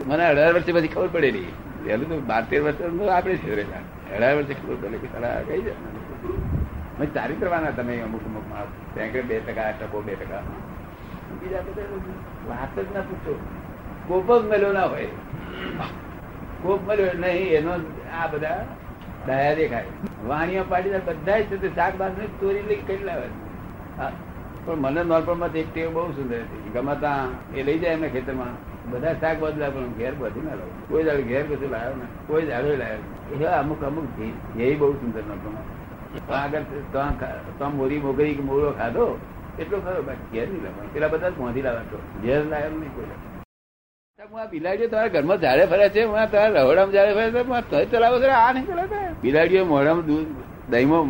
મને 0.07 0.23
અઢાર 0.31 0.51
વર્ષે 0.55 0.71
પછી 0.77 0.93
ખબર 0.95 1.09
પડેલી. 1.15 1.49
પેલું 1.85 2.07
તો 2.09 2.15
બાર 2.29 2.43
તેર 2.49 2.61
વર્ષ 2.65 2.79
આપણે 3.17 3.35
છેડેલા 3.43 3.83
અઢાર 4.15 4.33
વર્ષે 4.37 4.53
ખબર 4.59 4.75
પડે 4.83 4.97
કે 5.03 5.07
સારા 5.13 5.41
કઈ 5.47 5.61
જાય 5.67 5.79
મેં 6.99 7.07
ચારિત્રવાના 7.17 7.73
તમે 7.81 7.93
અમુક 8.07 8.23
અમુક 8.31 8.45
માણસ. 8.53 8.75
ત્યાં 8.93 9.27
બે 9.27 9.39
ટકા 9.39 9.71
ટકો 9.79 10.01
બે 10.07 10.13
ટકા. 10.15 10.43
બીજા 11.39 11.61
બધા 11.67 11.83
વાત 12.49 12.79
જ 12.79 12.87
ના 12.95 13.01
પૂછો. 13.09 13.33
કોપ 14.07 14.29
જ 14.39 14.43
મળ્યો 14.51 14.73
ના 14.73 14.85
હોય. 14.85 15.09
કોપ 16.63 16.79
મળ્યો 16.87 17.13
નહીં 17.19 17.53
એનો 17.59 17.73
આ 18.19 18.27
બધા 18.27 18.65
દયા 19.27 19.53
દેખાય. 19.53 19.85
વાણીઓ 20.27 20.63
પાડી 20.69 20.89
બધા 21.05 21.39
જ 21.39 21.61
તે 21.61 21.69
શાકભાજ 21.69 22.13
ને 22.19 22.25
ચોરી 22.41 22.63
લઈ 22.69 22.81
કેટલા 22.89 23.15
લાવે 23.15 23.29
પણ 24.65 24.77
મને 24.85 25.03
નોર્મલમાં 25.03 25.59
એક 25.61 25.73
ટેવ 25.73 25.93
બહુ 25.93 26.11
સુંદર 26.11 26.39
હતી. 26.41 26.71
ગમતા 26.73 27.19
એ 27.55 27.63
લઈ 27.63 27.79
જાય 27.79 27.93
એમને 27.93 28.09
ખેતરમાં. 28.15 28.53
બધા 28.91 29.13
શાક 29.13 29.39
બદલા 29.39 29.69
પણ 29.69 29.91
ઘેર 29.97 30.13
બધી 30.19 30.41
ના 30.41 30.55
લાવું. 30.59 30.89
કોઈ 30.89 31.03
દાડે 31.03 31.23
ઘેર 31.31 31.43
કશું 31.49 31.71
લાવ્યો 31.71 31.95
ને 31.95 32.07
કોઈ 32.27 32.45
દાડો 32.45 32.75
લાવ્યો 32.81 33.49
અમુક 33.59 33.81
અમુક 33.83 34.05
ધ્યેય 34.17 34.75
બહુ 34.75 34.93
સુંદર 34.93 35.23
નોર્મલમાં 35.29 35.80
આગળ 36.29 37.69
મોરી 37.79 37.99
મોગરી 37.99 38.33
કે 38.35 38.43
મોરો 38.43 38.71
ખાધો? 38.71 39.05
એટલો 39.59 39.77
ખરો 39.79 40.01
ઘેર 40.33 40.47
નહીં 40.49 40.63
લાવવાનો. 40.63 40.89
પેલા 40.93 41.07
બધા 41.07 41.29
જ 41.29 41.37
મોંધી 41.37 41.61
લાવતો 41.61 41.97
ઘેર 42.23 42.41
લાવ્યો 42.45 42.79
નહીં 42.79 42.93
કોઈ. 42.95 43.05
હું 44.31 44.39
આ 44.41 44.45
બિલાડીઓ 44.45 44.87
તમારા 44.87 45.07
ઘરમાં 45.07 45.37
ઝાડે 45.37 45.65
ફરે 45.65 45.87
છે, 45.89 46.01
હું 46.03 46.17
તમારા 46.31 46.61
રહોડામાં 46.61 46.93
ઝાડે 46.93 47.13
ફરે 47.13 47.29
છે 47.85 48.27
આ 48.29 48.51
નહીં 48.53 48.67
ચલાવતા? 48.67 49.13
બિલાડીઓ 49.21 49.63
મોઢામાં 49.65 50.05
દૂધ, 50.05 50.27
દહીંમાં 50.69 51.03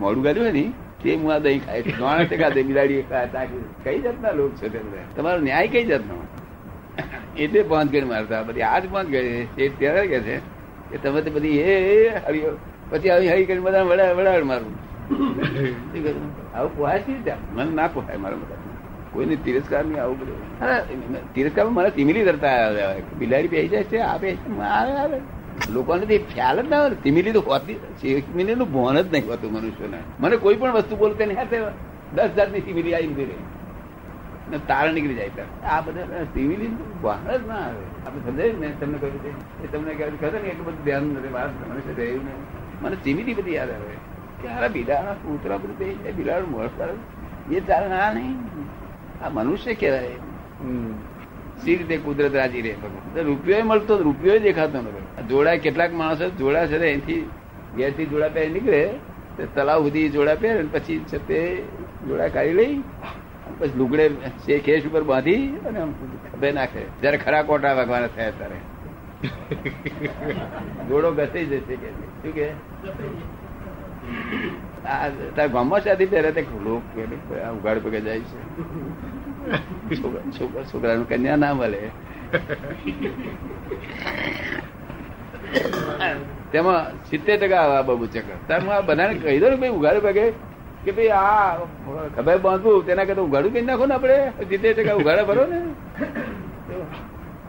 મોડું 0.00 0.22
ગાળ્યું 0.22 0.46
હોય 0.46 0.52
ને, 0.52 0.64
તે 1.02 1.14
હું 1.14 1.32
આ 1.34 1.38
દહીં 1.38 1.60
ખાય 1.66 1.82
છે. 1.82 1.92
માણસ 2.00 2.28
ટકા 2.28 2.42
ખાતે 2.42 2.62
બિલાડી 2.62 3.02
કઈ 3.84 3.98
જાતના 4.00 4.32
લોક 4.38 4.52
છે 4.60 4.68
તમને 4.68 5.00
તમારો 5.16 5.40
ન્યાય 5.40 5.68
કઈ 5.68 5.84
જાતનો? 5.84 6.16
એટલે 7.36 7.60
પાંચ 7.62 7.92
ગણ 7.92 8.06
મારતા. 8.06 8.42
બધી 8.42 8.62
આજ 8.62 8.84
પાંચ 8.92 9.08
ગણ. 9.08 9.26
એ 9.58 9.68
ત્યારે 9.78 10.06
કે 10.06 10.18
છે 10.20 10.36
કે 10.90 10.96
તમે 11.02 11.20
તો 11.22 11.30
બધી 11.30 11.58
એ 11.58 12.08
હરિયો 12.26 12.56
પછી 12.94 13.10
આવી 13.14 13.30
હરી 13.32 13.46
કરીને 13.50 13.64
બધા 13.68 13.84
વડા 13.92 14.10
વડાડ 14.18 14.44
મારું. 14.50 14.74
આવું 16.56 16.72
પોહાય 16.76 17.00
છે 17.06 17.34
મને 17.54 17.70
ના 17.78 17.88
પોહાય 17.94 18.18
મારા 18.24 18.42
બધા 18.42 18.60
કોઈને 19.14 19.36
તિરસ્કાર 19.46 19.84
નહીં 19.84 20.02
આવું 20.02 20.18
બધું. 20.20 20.38
તિરસ્કાર 21.34 21.66
મને 21.76 21.90
તિમિલી 21.98 22.26
આવ્યા. 22.32 22.92
બિલાડી 23.20 23.52
બેસી 23.54 23.72
જાય 23.72 23.86
છે 23.92 23.98
આ 24.10 24.18
બેસી 24.18 24.60
આવે 24.72 24.92
આવે. 25.02 25.18
લોકોને 25.74 26.06
તે 26.10 26.16
ખ્યાલ 26.32 26.58
જ 26.62 26.68
ના 26.70 26.80
આવે 26.84 26.96
તિમિલી 27.04 27.34
તો 27.36 27.42
હોતી 27.48 27.76
તિમિલી 28.02 28.56
નું 28.60 28.70
ભોન 28.74 28.96
જ 29.00 29.06
નહીં 29.12 29.28
હોતું 29.32 29.52
મનુષ્યને. 29.56 29.98
મને 30.20 30.36
કોઈ 30.44 30.56
પણ 30.62 30.72
વસ્તુ 30.78 30.96
બોલતે 31.02 31.22
નહીં. 31.26 31.38
હાથે 31.40 31.58
દસ 32.16 32.30
હજારની 32.36 32.62
તિમિલી 32.68 32.94
આવી 32.96 33.10
નીકળી 33.12 33.42
ને 34.50 34.58
તાર 34.70 34.86
નીકળી 34.96 35.18
જાય 35.20 35.32
ત્યારે. 35.36 35.52
આ 35.72 35.80
બધા 35.86 36.24
તિમિલી 36.34 36.70
ભાન 37.04 37.30
જ 37.30 37.40
ના 37.50 37.60
આવે. 37.66 37.84
આપણે 38.06 38.20
સમજાય 38.26 38.52
ને 38.62 38.68
તમને 38.80 38.98
કહ્યું 39.02 39.38
એ 39.64 39.66
તમને 39.72 39.92
કહ્યું 40.00 40.18
ખબર 40.20 40.40
ને 40.42 40.48
એટલું 40.52 40.66
બધું 40.68 40.84
ધ્યાન 40.86 41.04
નથી. 41.14 41.32
વાત 41.36 41.50
મનુષ્ય 41.70 41.92
રહ્યું 41.98 42.24
ને 42.28 42.34
મને 42.82 42.96
તિમિલી 43.04 43.34
બધી 43.34 43.54
યાદ 43.54 43.70
આવે. 43.70 43.96
કે 44.40 44.46
હારા 44.48 44.72
બિલાડા 44.76 45.16
કૂતરા 45.22 45.58
બધું 45.62 45.78
જાય 46.02 46.12
બિલાડું 46.12 46.50
મોડ 46.50 47.54
એ 47.56 47.60
તારે 47.68 47.88
ના 47.88 48.10
નહીં. 48.12 48.36
આ 49.24 49.30
મનુષ્ય 49.30 49.74
કહેવાય. 49.74 50.18
સી 51.62 51.76
રીતે 51.78 51.96
કુદરત 52.04 52.34
રાજી 52.34 52.62
રહે 52.66 52.74
ભગવાન 52.82 53.26
રૂપિયો 53.26 53.64
મળતો 53.64 53.94
રૂપિયો 54.02 54.38
દેખાતો 54.38 54.78
નથી 54.82 55.26
જોડા 55.28 55.56
કેટલાક 55.64 55.92
માણસો 56.00 56.26
જોડા 56.40 56.66
છે 56.66 56.78
અહીંથી 56.82 57.22
ઘેરથી 57.76 58.06
જોડા 58.12 58.30
પહેરી 58.36 58.54
નીકળે 58.56 58.80
તે 59.36 59.42
તલાવ 59.54 59.80
સુધી 59.86 60.08
જોડા 60.16 60.36
પહેરે 60.42 60.58
અને 60.62 60.70
પછી 60.74 60.98
છે 61.10 61.18
તે 61.28 61.40
જોડા 62.08 62.28
કાઢી 62.28 62.56
લઈ 62.60 62.74
પછી 63.58 63.78
લુગડે 63.78 64.04
ખેસ 64.66 64.86
ઉપર 64.90 65.02
બાંધી 65.10 65.42
અને 65.68 65.80
ખભે 66.32 66.50
નાખે. 66.52 66.82
જયારે 67.02 67.18
ખરા 67.24 67.42
કોટા 67.50 67.74
વાગવાના 67.80 68.14
થયા 68.16 68.36
ત્યારે. 68.38 68.58
જોડો 70.88 71.08
ઘસી 71.18 71.46
જશે 71.46 71.74
કે 71.82 71.88
શું 72.22 72.32
કે? 72.38 72.46
તાર 75.36 75.48
ગામમાં 75.48 75.82
કન્યા 81.08 81.36
ના 81.36 81.54
મળે. 81.54 81.80
તેમાં 86.52 86.82
સિત્તેર 87.10 87.36
ટકા 87.40 87.62
આવા 87.62 87.82
બાબુ 87.82 88.06
ચક્કર 88.06 88.38
તાર 88.48 88.60
હું 88.64 88.72
આ 88.74 88.82
બધાને 88.88 89.14
કહી 89.22 89.38
દઉં 89.40 89.50
ને 89.50 89.56
ભાઈ 89.62 89.76
ઉઘાડ 89.78 89.98
પગે 90.06 90.26
કે 90.84 90.90
ભાઈ 90.92 91.08
આ 91.08 91.58
ખબર 92.16 92.38
બાંધવું, 92.46 92.86
તેના 92.86 93.06
કરતા 93.08 93.26
ઉઘાડું 93.28 93.52
કહી 93.54 93.66
નાખો 93.68 93.84
ને 93.86 93.94
આપડે 93.94 94.16
સિત્તેર 94.50 94.72
ટકા 94.76 94.96
ઉઘાડા 95.02 95.28
ભરો 95.30 95.44
ને. 95.52 95.58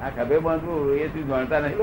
આ 0.05 0.09
ખભે 0.15 0.37
બાંધવું 0.47 0.95
એ 0.95 1.07
તું 1.13 1.27
જાણતા 1.27 1.59
નહીં. 1.59 1.77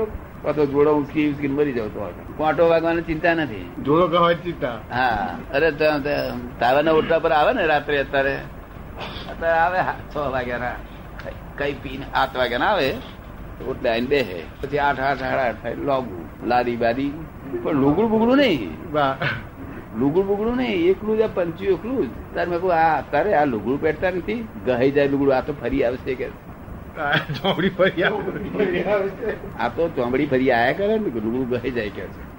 તો 0.55 0.65
જોડો 0.65 0.91
ઉચકી 0.99 1.25
ઉચકીને 1.31 1.55
મરી 1.55 1.73
જાવ 1.73 1.87
તો 1.87 1.99
કોટો 2.37 2.63
વાગવાની 2.69 3.01
ચિંતા 3.01 3.33
નથી. 3.33 3.63
જોડો 3.85 4.05
કહેવાય 4.07 4.35
ચિંતા? 4.45 4.75
હા. 4.91 5.37
અરે 5.53 5.71
તારાના 6.59 6.91
ઓટલા 6.99 7.19
પર 7.19 7.31
આવે 7.31 7.51
ને 7.53 7.65
રાત્રે 7.71 7.97
અત્યારે? 7.99 8.35
અત્યારે 9.31 9.57
આવે 9.57 9.79
છ 10.13 10.15
વાગ્યાના. 10.35 10.75
કઈ 11.57 11.73
પીને 11.83 12.05
આઠ 12.13 12.37
વાગ્યાના 12.37 12.71
આવે. 12.75 12.89
ઓટલે 13.69 13.89
આવીને 13.89 14.07
બેસે 14.07 14.37
પછી 14.61 14.79
આઠ 14.79 14.99
આઠ 14.99 15.19
સાડા 15.19 15.43
આઠ 15.49 15.61
થાય 15.63 15.75
લોગું. 15.89 16.23
લારી 16.47 16.77
બારી 16.83 17.11
પણ 17.63 17.81
લુગડું 17.83 18.09
બુગડું 18.11 18.37
નહીં. 18.37 18.71
લુગડું 19.99 20.25
બુગડું 20.27 20.55
નહીં. 20.57 20.79
એકલું 20.91 21.17
જ 21.17 21.21
આ 21.21 21.31
પંચ્યું 21.33 21.77
એકલું 21.77 22.01
જ. 22.07 22.09
તારે 22.35 22.47
મેં 22.51 22.59
કહું 22.61 22.73
આ 22.75 22.97
અત્યારે 23.01 23.31
આ 23.41 23.45
લુગડું 23.53 23.81
પહેરતા 23.81 24.11
નથી. 24.17 24.39
ગહાઈ 24.65 24.91
જાય 24.91 25.07
લુગડું. 25.13 25.35
આ 25.37 25.41
તો 25.41 25.53
ફરી 25.61 25.83
આવશે 25.83 26.15
કે 26.21 26.27
ચોમડી 27.43 27.69
ફરી 27.69 28.03
આવે. 28.03 29.35
આ 29.59 29.67
તો 29.67 29.89
ચોમડી 29.89 30.25
ફરી 30.25 30.51
આયા 30.51 30.73
કરે 30.73 30.87
ને 30.87 30.97
લુગડું 30.97 31.49
ગઈ 31.49 31.71
જાય 31.71 31.89
કે 31.89 32.01
છે. 32.01 32.33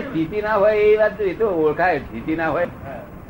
સ્થિતિ 0.00 0.42
ના 0.42 0.54
હોય 0.54 0.78
એ 0.78 0.96
વાત 0.96 1.20
એ 1.20 1.34
તો 1.34 1.46
ઓળખાય. 1.48 1.98
સ્થિતિ 1.98 2.36
ના 2.36 2.48
હોય. 2.48 2.66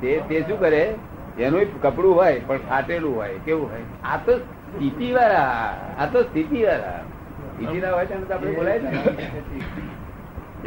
તે 0.01 0.21
તે 0.29 0.41
શું 0.41 0.61
કરે? 0.61 0.95
એનું 1.39 1.83
કપડું 1.83 2.15
હોય 2.15 2.41
પણ 2.47 2.59
ફાટેલું 2.59 3.17
હોય. 3.17 3.35
કેવું 3.45 3.71
હોય? 3.71 3.81
આ 4.05 4.17
તો 4.17 4.39
સ્થિતિ 4.39 5.13
વાળા 5.13 5.75
આ 5.99 6.07
તો 6.13 6.23
સ્થિતિ 6.23 6.63
વાળા 6.63 7.01
સ્થિતિ 7.57 7.79
ના 7.81 7.93
હોય 7.97 8.07
તો 8.07 8.15
આપણે 8.35 8.53
બોલાય 8.53 8.79
ને 8.79 8.91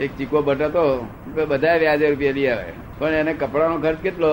એક 0.03 0.11
ચીકો 0.17 0.37
બટાતો 0.41 0.83
બધા 1.49 1.75
વ્યાજે 1.75 2.05
રૂપિયા 2.09 2.37
લઈ 2.37 2.47
આવે. 2.47 2.71
પણ 2.99 3.13
એને 3.21 3.33
કપડાનો 3.33 3.77
ખર્ચ 3.77 3.99
કેટલો? 4.05 4.31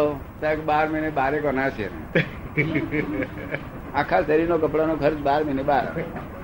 બાર 0.66 0.84
મહિને 0.88 1.10
બારે 1.18 1.38
કોના 1.38 1.70
છે. 1.70 1.86
આખા 3.94 4.22
શરીરનો 4.28 4.56
કપડાનો 4.64 4.94
ખર્ચ 4.96 5.18
બાર 5.28 5.40
મહિને 5.44 5.64
બાર. 5.70 5.86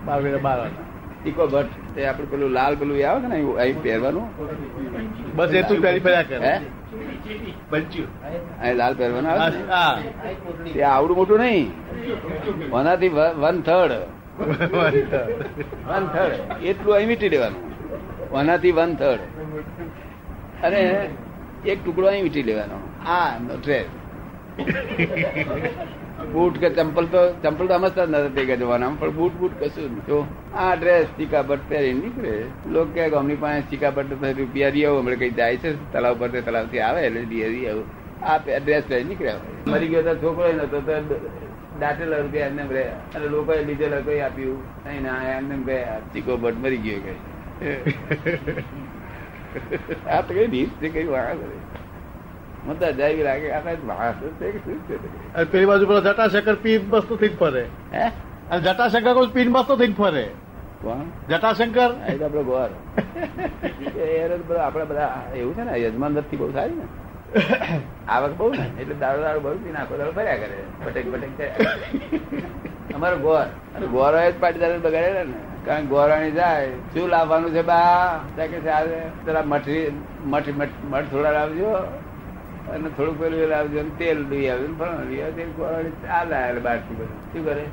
બાર 0.07 0.19
મહિને 0.23 0.41
બાર. 0.47 0.59
ચીકો 1.25 1.45
ભટ્ટ 1.47 1.95
તે 1.95 2.01
આપડે 2.07 2.27
પેલું 2.31 2.51
લાલ 2.51 2.75
પેલું 2.77 2.97
આવે 3.09 3.21
છે 3.21 3.29
ને 3.33 3.37
અહીં 3.63 3.77
પહેરવાનું? 3.83 4.27
બસ 5.37 5.51
એ 5.55 5.63
તું 5.63 5.79
પહેરી 5.83 6.03
પહેર્યા 6.07 6.29
કરે. 6.31 6.53
અહીં 8.63 8.77
લાલ 8.81 8.95
પહેરવાનું 8.95 9.31
આવે 9.31 9.49
તે 10.73 10.81
આવડું 10.95 11.17
મોટું 11.17 11.39
નહીં. 11.39 11.67
ઓનાથી 12.73 13.13
વન 13.43 13.57
થર્ડ 13.69 13.93
વન 14.39 16.05
થર્ડ 16.13 16.65
એટલું 16.71 16.95
અહીં 16.97 17.09
વીટી 17.11 17.33
લેવાનું. 17.35 17.63
વનાથી 18.33 18.75
વન 18.79 18.93
થર્ડ 19.01 19.23
અને 20.67 20.81
એક 21.73 21.79
ટુકડો 21.81 22.07
અહીં 22.13 22.25
વીટી 22.27 22.47
લેવાનો. 22.51 22.77
આ 23.17 23.31
ડ્રેસ 23.59 23.89
બૂટ 26.33 26.55
કે 26.63 26.69
ચંપલ 26.79 27.07
તો 27.13 27.21
ચંપલ 27.43 27.67
તો 27.71 27.75
સમજતા 27.79 28.07
નથી 28.07 28.47
તે 28.49 28.57
જવાના 28.57 28.91
પણ 29.01 29.15
બૂટ 29.19 29.35
બૂટ 29.41 29.55
કશું 29.61 29.95
તો 30.09 30.19
આ 30.65 30.73
ડ્રેસ 30.77 31.07
ચીકાબટ 31.19 31.63
પહેરી 31.71 31.95
નીકળે, 32.01 32.35
લોકો 32.75 32.91
કે 32.97 33.03
ગામની 33.15 33.41
પાસે 33.45 33.63
ચીકાબટ 33.71 34.11
રૂપિયા 34.41 34.75
દઈ 34.77 34.85
આવું 34.87 35.03
હમણાં 35.03 35.23
કઈ 35.23 35.33
જાય 35.41 35.63
છે 35.63 35.71
તલાવ 35.93 36.15
પર 36.21 36.29
તળાવ 36.31 36.47
તલાવથી 36.49 36.83
આવે 36.89 37.01
એટલે 37.07 37.23
આવું 37.71 37.87
આ 38.31 38.39
ડ્રેસ 38.61 38.85
પહેરી 38.91 39.09
નીકળ્યા 39.11 39.73
મરી 39.73 39.91
ગયો 39.93 40.05
તો 40.09 40.13
છોકરો 40.23 40.53
નતો 40.57 40.79
તો 40.89 40.95
દાટેલા 41.83 42.23
રૂપિયા 42.25 42.47
એમને 42.47 42.65
રહ્યા 42.71 43.01
અને 43.17 43.27
લોકોએ 43.35 43.61
લીધેલા 43.69 44.03
કોઈ 44.07 44.21
આપ્યું? 44.29 44.59
નહીં 44.87 45.03
ના 45.03 45.19
એમને 45.37 45.57
ગયા 45.69 45.99
ચીકો 46.15 46.37
બટ 46.37 46.57
મરી 46.65 46.83
ગયો 46.87 47.01
કઈ 47.07 47.19
આ 50.11 50.21
તો 50.21 50.35
કઈ 50.35 50.47
રીત 50.47 50.71
છે 50.83 50.89
કઈ 50.89 51.07
વાળા 51.07 51.37
કરે 51.41 51.57
તો 52.75 53.25
લાગે 53.25 53.53
આ 53.53 53.61
કઈ 53.61 53.77
વાસ 53.87 54.15
છે 54.41 54.51
કે 54.51 54.59
શું 54.59 54.79
છે? 54.89 54.97
પેલી 55.45 55.67
બાજુ 55.67 55.85
પેલો 55.87 56.01
જટાશંકર 56.01 56.57
પીન 56.63 56.81
મસ્તો 56.93 57.17
થઈને 57.17 57.37
ફરે. 57.37 57.65
હે? 57.93 58.07
અને 58.51 58.61
જટાશંકર 58.63 59.15
કોઈ 59.15 59.27
પીન 59.35 59.49
મસ્તો 59.51 59.77
થઈને 59.77 59.95
ફરે. 59.95 60.25
કોણ? 60.83 61.05
જટાશંકર? 61.29 61.91
આ 61.91 62.17
તો 62.19 62.25
આપડે 62.25 62.43
ગોર 62.43 62.71
એ 63.97 64.29
બધા 64.49 64.63
આપડે 64.63 64.85
બધા 64.85 65.11
એવું 65.37 65.55
છે 65.57 65.63
ને 65.63 65.75
યજમાન 65.83 66.13
નથી 66.13 66.37
બહુ 66.37 66.53
સારી 66.53 66.75
ને. 66.75 66.87
આવક 68.09 68.33
બહુ 68.37 68.49
ને, 68.53 68.71
એટલે 68.81 68.95
દારૂ 68.95 69.23
દારૂ 69.23 69.41
બહુ 69.41 69.53
પી 69.53 69.73
નાખો 69.73 69.97
દારૂ 69.97 70.13
ફર્યા 70.13 70.37
કરે. 70.37 70.59
પટેક 70.85 71.13
પટેક 71.13 71.39
થયા 71.39 71.55
અમારો 72.95 73.17
ગોર. 73.17 73.47
અને 73.77 73.87
જ 74.33 74.35
પાટીદાર 74.41 74.79
બગાડેલા 74.79 75.25
ને. 75.25 75.67
કારણ 75.67 75.87
ગોરાણી 75.87 76.31
જાય, 76.31 76.71
શું 76.71 77.09
લાવવાનું 77.09 77.51
છે 77.51 77.63
બા? 77.63 78.21
કે 78.37 78.49
છે 78.49 78.69
આ 78.69 78.85
પેલા 79.25 79.43
મઠરી 79.43 79.93
મઠ 80.25 80.45
મઠ 80.91 81.05
થોડા 81.11 81.31
લાવજો. 81.31 81.69
અને 82.63 82.89
થોડું 82.89 83.19
પેલું 83.19 83.49
લાવજો 83.49 83.81
અને 83.81 83.91
તેલ 83.99 84.19
લઈ 84.29 84.49
આવ્યું 84.49 84.71
ને 84.71 84.77
ફલાણું 84.79 85.11
લઈ 85.11 85.21
આવ્યો 85.21 85.37
તેલ 85.37 85.49
ગોરાણી 85.49 86.07
આ 86.07 86.25
લાવે 86.25 86.61
બહારથી 86.61 86.95
બધું. 86.95 87.33
શું 87.33 87.45
કરે? 87.45 87.65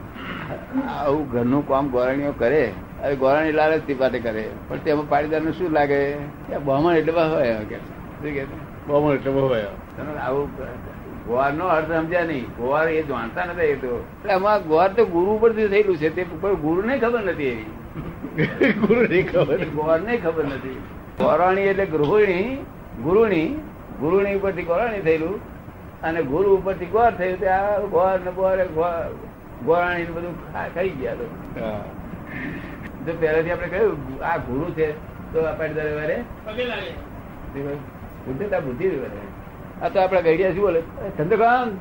આવું 0.97 1.31
ઘરનું 1.31 1.67
કામ 1.67 1.87
ગોરાણીઓ 1.87 2.31
કરે. 2.31 2.71
હવે 3.01 3.15
ગોરાણી 3.15 3.51
લાલચથી 3.51 3.93
પાટે 3.93 4.19
કરે. 4.19 4.49
પણ 4.67 4.77
તેમાં 4.77 5.09
પાટીદાર 5.09 5.51
શું 5.51 5.71
લાગે? 5.71 6.15
બહમણ 6.65 6.95
એટલે 6.95 7.11
હોય 7.11 7.53
કે 7.53 7.75
શું 7.75 8.33
કે 8.33 8.68
બહુ 8.87 9.11
એટલે 9.13 9.31
બહુ 9.31 9.43
આવું 9.53 10.49
ગોવાર 11.27 11.53
નો 11.53 11.65
અર્થ 11.67 11.91
સમજ્યા 11.91 12.27
નહીં. 12.29 12.45
ગોવાર 12.57 12.87
એ 12.89 13.03
જાણતા 13.09 13.45
નથી 13.45 13.71
એ 13.73 13.75
તો. 13.75 13.91
એટલે 14.21 14.33
આમાં 14.33 14.63
ગોવાર 14.69 14.89
તો 14.95 15.05
ગુરુ 15.05 15.39
પરથી 15.41 15.67
થયેલું 15.73 15.97
છે. 15.97 16.09
તે 16.15 16.23
ગુરુ 16.63 16.81
ને 16.87 16.95
ખબર 16.99 17.21
નથી 17.31 17.51
એવી 17.53 18.73
ગુરુ 18.83 19.01
નહીં 19.11 19.25
ખબર. 19.31 19.59
ગોવાર 19.77 19.99
ને 20.01 20.17
ખબર 20.17 20.45
નથી. 20.45 20.79
ગોરાણી 21.19 21.67
એટલે 21.71 21.85
ગૃહિણી 21.85 22.57
ગુરુણી 23.03 23.49
ગુરુણી 23.99 24.35
ઉપરથી 24.39 24.67
ગોરાણી 24.71 25.01
થયેલું. 25.01 25.37
અને 26.03 26.21
ગુરુ 26.23 26.57
ઉપરથી 26.57 26.91
ગોર 26.95 27.11
થયું 27.19 27.39
તે 27.39 27.47
આ 27.47 27.79
ગોર 27.95 28.17
ને 28.25 28.31
ગોર 28.31 28.57
ગોરાણી 29.65 30.05
ને 30.05 30.11
બધું 30.17 30.35
ખાઈ 30.73 30.89
ગયા 30.99 31.15
તો. 31.19 31.25
જો 33.05 33.11
પહેલાથી 33.21 33.51
આપણે 33.51 33.67
કહ્યું 33.67 33.97
આ 34.31 34.37
ગુરુ 34.49 34.73
છે 34.73 34.91
તો 35.33 35.45
આપણે 35.45 35.73
દર 35.73 35.95
વારે 36.01 36.17
પગે 36.45 36.63
લાગે. 36.71 36.93
બુદ્ધિ 38.29 38.45
બુદ્ધિ 38.45 38.91
આ 39.81 39.89
તો 39.89 40.01
આપડા 40.01 40.21
ગઈડિયા 40.21 40.51
શું 40.51 40.61
બોલે? 40.61 40.79
"એ, 40.79 41.09
ચંદ્રકાંત. 41.17 41.79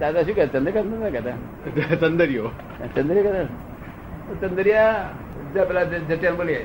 દાદા 0.00 0.22
શું 0.22 0.34
કહે? 0.34 0.46
ચંદ્રકાંત 0.46 1.00
ના 1.00 1.08
કહેતા? 1.08 1.30
ચંદરિયો 1.96 2.50
ચંદ્રિયા 2.96 3.22
કહેતા 3.22 4.48
ચંદરિયા 4.48 5.10
પેલા 5.64 5.84
જ- 5.84 6.02
જટિયાને 6.08 6.36
બોલી. 6.36 6.56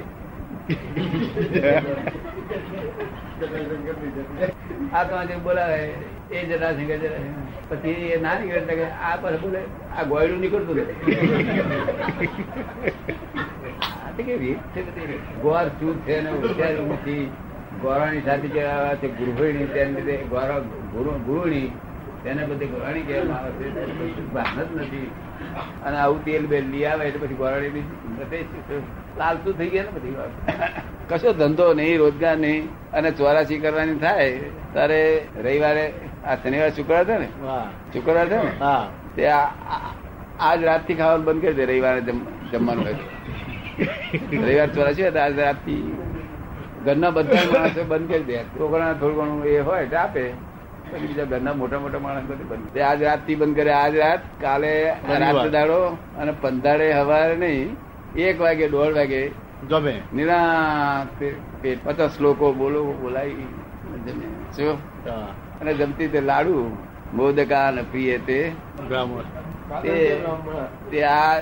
આ 4.94 5.04
તો 5.04 5.16
આજે 5.16 5.36
બોલાવે 5.36 5.94
એ 6.32 6.46
જરા 6.46 6.72
જટાશંકર. 6.72 7.10
પછી 7.70 7.90
એ 7.90 8.22
ના 8.22 8.40
નીકળે 8.40 8.86
આ 8.86 9.16
પાસે 9.16 9.38
બોલે 9.38 9.60
આ 9.98 10.04
ગોયડું 10.04 10.40
નીકળતું 10.40 10.76
કેવી? 14.24 14.38
રીત 14.38 14.58
છે 14.74 14.82
બધી? 14.82 15.20
ગોર 15.42 15.68
ચૂત 15.80 15.98
છે 16.06 16.22
ને 16.22 16.30
હોશિયાર 16.30 16.80
નથી 16.82 17.32
ગોરાણી 17.82 18.22
સાથે 18.22 18.48
કહેવાય 18.48 18.96
છે 18.96 19.08
ગૃહિણી 19.08 19.66
તેને 19.66 20.00
લીધે 20.00 20.24
ગોરા 20.24 20.60
ગુરુણી 21.26 21.72
તેને 22.24 22.44
બધે 22.46 22.66
ગોરાણી 22.66 23.02
કહેવામાં 23.02 23.40
આવે 23.40 23.66
છે 24.16 24.22
ભાન 24.34 24.58
જ 24.58 24.82
નથી. 24.82 25.10
અને 25.86 25.98
આવું 25.98 26.26
તેલ 26.26 26.46
બેલ 26.46 26.66
લઈ 26.70 26.86
આવે 26.86 27.08
એટલે 27.08 27.28
પછી 27.28 27.34
ગોરાણી 27.34 27.70
બી 27.70 27.84
લાલતું 29.18 29.58
થઈ 29.58 29.70
ગયા 29.70 29.84
ને 29.84 29.92
બધી 29.92 30.16
વાત 30.18 30.32
કશો 31.10 31.34
ધંધો 31.34 31.74
નહીં 31.74 31.98
રોજગાર 32.00 32.38
નહીં 32.38 32.70
અને 32.94 33.12
ચોરાસી 33.12 33.60
કરવાની 33.60 33.96
થાય 33.96 34.40
ત્યારે 34.74 35.02
રવિવારે 35.44 35.94
આ 36.26 36.36
શનિવાર 36.36 36.72
શુક્રવાર 36.72 37.06
છે 37.06 37.18
ને? 37.18 37.28
શુક્રવાર 37.94 38.28
છે 38.28 38.36
ને? 38.36 38.52
હા. 38.60 38.88
તે 39.16 39.28
આજ 39.28 39.60
રાત 40.40 40.64
રાતથી 40.64 40.96
ખાવાનું 40.96 41.26
બંધ 41.26 41.42
કરી 41.42 41.54
દે 41.54 41.66
રવિવારે 41.66 42.02
જમવાનું 42.52 42.84
હોય. 42.84 42.98
રવિવાર 43.78 44.70
ચોરાસી 44.70 45.04
હોય 45.04 45.22
આજે 45.22 45.42
રાતથી 45.42 45.84
ઘરના 46.86 47.12
બધા 47.12 47.46
માણસો 47.54 47.84
બંધ 47.84 48.12
કરી 48.12 48.24
દે. 48.24 48.38
છોકરા 48.58 48.92
થોડું 49.00 49.18
ઘણું 49.20 49.46
એ 49.46 49.56
હોય 49.60 49.86
તો 49.88 49.98
આપે. 49.98 50.24
પછી 50.90 51.00
બીજા 51.02 51.28
ઘરના 51.32 51.54
મોટા 51.54 51.80
મોટા 51.80 52.00
માણસ 52.00 52.26
બધું. 52.30 52.48
બંધ 52.52 52.78
આજ 52.82 53.00
રાતથી 53.04 53.36
બંધ 53.36 53.56
કરે. 53.56 53.72
આજ 53.74 53.96
રાત 53.96 54.22
કાલે 54.42 54.72
રાત 55.24 55.42
દાડો 55.56 55.80
અને 56.20 56.32
પંદાડે 56.42 56.88
હવારે 56.94 57.36
નહીં 57.36 57.70
એક 58.26 58.38
વાગે 58.40 58.66
દોઢ 58.68 58.94
વાગે 59.00 59.22
જમે 59.70 59.94
નિરાંત 60.14 61.20
પચાસ 61.86 62.12
શ્લોકો 62.18 62.54
બોલો 62.54 62.82
બોલાવી 63.02 63.48
જમે. 64.06 64.28
શું? 64.56 64.78
અને 65.62 65.72
જમતી 65.74 66.08
તે 66.08 66.20
લાડુ 66.22 66.56
મોદકા 67.14 67.66
અને 67.68 67.84
પ્રિય 67.92 68.18
તે 68.28 68.40
તે 70.92 71.04
આ 71.06 71.34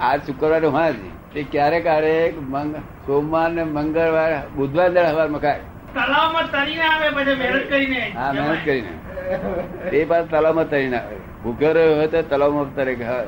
આ 0.00 0.16
શુક્રવારે 0.26 0.68
હા 0.68 0.90
જ 0.90 1.00
તે 1.34 1.42
ક્યારેક 1.42 1.82
ક્યારેક 1.82 2.42
મંગ 2.42 2.76
સોમવાર 3.06 3.50
ને 3.50 3.64
મંગળવાર 3.64 4.32
બુધવાર 4.56 4.92
દાડે 4.92 5.10
હવાર 5.10 5.28
મકાય. 5.28 5.60
તળાવમાં 5.94 6.50
તરીને 6.50 6.82
આવે 6.82 7.10
પછી 7.10 7.34
મહેનત 7.34 7.70
કરીને. 7.70 8.00
હા 8.16 8.32
મહેનત 8.32 8.64
કરીને. 8.64 9.90
તે 9.90 10.04
પાછ 10.04 10.22
તલાવમાં 10.22 10.70
તરીને 10.70 10.96
આવે. 10.96 11.16
ભૂખ્યો 11.42 11.72
રહ્યો 11.72 11.96
હોય 11.96 12.06
તો 12.06 12.22
તલાવમાં 12.22 12.74
તરે 12.74 12.94
હા. 12.94 13.22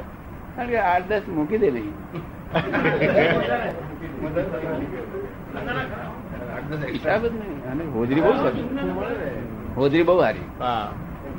કારણ 0.56 0.68
કે 0.68 0.78
આઠ 0.78 1.08
દસ 1.08 1.22
મૂકી 1.28 1.58
દે 1.58 1.70
નહીં. 1.70 1.94
હિસાબ 6.92 7.22
જ 7.26 7.32
નહીં. 7.32 7.70
અને 7.70 7.84
હોજરી 7.84 8.20
બહુ 8.20 8.32
સારી. 8.32 8.66
હોજરી 9.76 10.02
બહુ 10.02 10.20
સારી. 10.20 10.46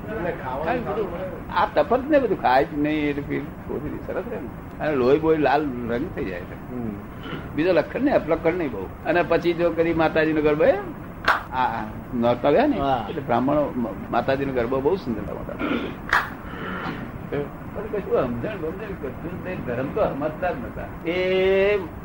આ 0.03 1.65
તપત 1.75 2.03
ને 2.11 2.17
બધું 2.23 2.39
ખાય 2.41 2.65
જ 2.65 2.67
નહીં 2.83 3.09
એટલે 3.09 3.23
ફીર 3.29 3.43
હોજરી 3.69 4.01
સરસ 4.07 4.25
રહે 4.31 4.37
અને 4.81 4.93
લોહી 5.01 5.21
બોય 5.23 5.39
લાલ 5.47 5.61
રંગ 5.91 6.05
થઈ 6.15 6.25
જાય 6.25 6.45
છે. 6.49 6.55
બીજો 7.55 7.71
લખણ 7.73 8.01
નહીં 8.05 8.15
અપલખણ 8.19 8.55
નહીં 8.61 8.71
બહુ. 8.71 8.87
અને 9.05 9.21
પછી 9.31 9.53
જો 9.53 9.71
કરી 9.71 9.93
માતાજી 10.03 10.33
નો 10.33 10.41
ગરબો 10.41 10.63
એ 10.63 10.65
આ 11.53 11.83
નોરતા 12.23 12.51
ગયા 12.51 12.67
ને 12.67 12.77
એટલે 13.09 13.21
બ્રાહ્મણો 13.27 13.61
માતાજી 14.11 14.45
નો 14.45 14.53
ગરબો 14.53 14.81
બહુ 14.85 14.97
સુંદર 15.03 15.23
પણ 15.27 15.37
કશું 17.91 18.27
સમજણ 18.43 18.93
કશું 19.01 19.35
ધર્મ 19.67 19.87
તો 19.95 20.01
સમજતા 20.13 20.51
જ 20.51 20.53
નતા. 20.63 20.87
એ 21.05 21.07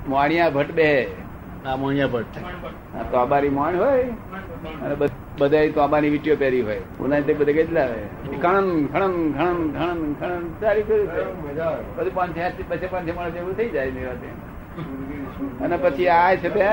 મોણિયા 0.09 0.51
ભટ્ટ 0.51 0.75
બે. 0.75 1.09
આ 1.69 1.77
મોણિયા 1.77 2.07
ભટ્ટ. 2.07 2.37
આ 2.97 3.03
તોબારી 3.13 3.49
મોણ 3.49 3.77
હોય. 3.77 4.03
અને 4.85 4.95
બધા 5.39 5.63
તોબાની 5.69 6.11
વીટીઓ 6.11 6.37
પહેરી 6.37 6.63
હોય. 6.63 6.81
ઉના 7.01 7.21
તે 7.21 7.33
બધા 7.35 7.53
કેટલા 7.53 7.87
હોય. 7.87 8.07
ખણન 8.43 8.69
ખણમ 8.87 9.17
ખણમ 9.33 9.61
ખણમ 9.79 10.15
ખણમ 10.21 10.45
તારી 10.61 10.83
કર્યું 10.83 11.09
છે. 11.09 11.23
બધું 11.97 12.15
પાંચ 12.15 12.35
પછી 12.69 12.87
પાંચ 12.87 13.09
માણસ 13.17 13.37
એવું 13.37 13.57
થઈ 13.57 13.69
જાય 13.69 13.91
ને 13.91 14.03
અને 15.65 15.77
પછી 15.77 16.09
આ 16.09 16.35
છે 16.35 16.49
બે 16.49 16.65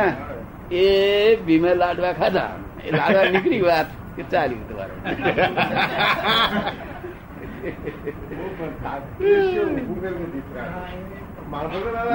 એ 0.72 1.36
ભીમે 1.46 1.72
લાડવા 1.76 2.14
ખાધા. 2.14 2.50
એ 2.86 2.92
લાડવા 2.92 3.26
નીકળી 3.32 3.62
વાત 3.62 3.88
કે 4.16 4.24
ચાલી 4.32 4.62
તમારે. 4.70 4.94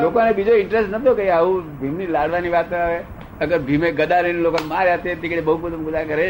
લોકોને 0.02 0.32
બીજો 0.38 0.54
ઇન્ટરેસ્ટ 0.62 0.90
નતો 0.94 1.14
કે 1.14 1.24
આવું 1.30 1.58
ભીમની 1.80 2.10
લાડવાની 2.16 2.52
વાત 2.56 2.72
આવે. 2.74 2.98
અગર 3.40 3.58
ભીમે 3.68 3.88
ગદારીને 3.92 4.40
લોકો 4.46 4.58
માર્યા 4.68 5.02
તે 5.04 5.14
તીકડે 5.22 5.42
બહુ 5.48 5.56
બધું 5.62 5.84
બધા 5.86 6.04
કરે. 6.10 6.26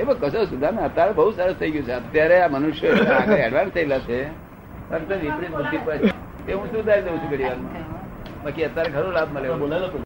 એમાં 0.00 0.16
કશો 0.20 0.44
સુધાર 0.52 0.72
અત્યારે 0.88 1.12
બહુ 1.18 1.30
સરસ 1.32 1.56
થઈ 1.60 1.72
ગયું 1.74 1.86
છે. 1.88 1.94
અત્યારે 2.00 2.36
આ 2.44 2.52
મનુષ્ય 2.54 2.88
આગળ 3.18 3.44
એડવાન્સ 3.46 3.72
થયેલા 3.74 4.02
છે. 4.06 4.20
જ 4.92 5.10
વિપરીત 5.24 5.52
બુદ્ધિ 5.58 5.78
પર 5.86 5.98
તે 6.46 6.52
હું 6.52 6.66
સુધારી 6.72 7.04
દઉં 7.06 7.20
છું 7.20 7.30
ઘડી 7.32 7.48
વારમાં 7.50 7.84
બાકી 8.44 8.64
અત્યારે 8.70 8.90
ખરો 8.94 9.10
લાભ 9.18 9.30
મળે. 9.34 9.48
બોલાયેલો 9.62 10.03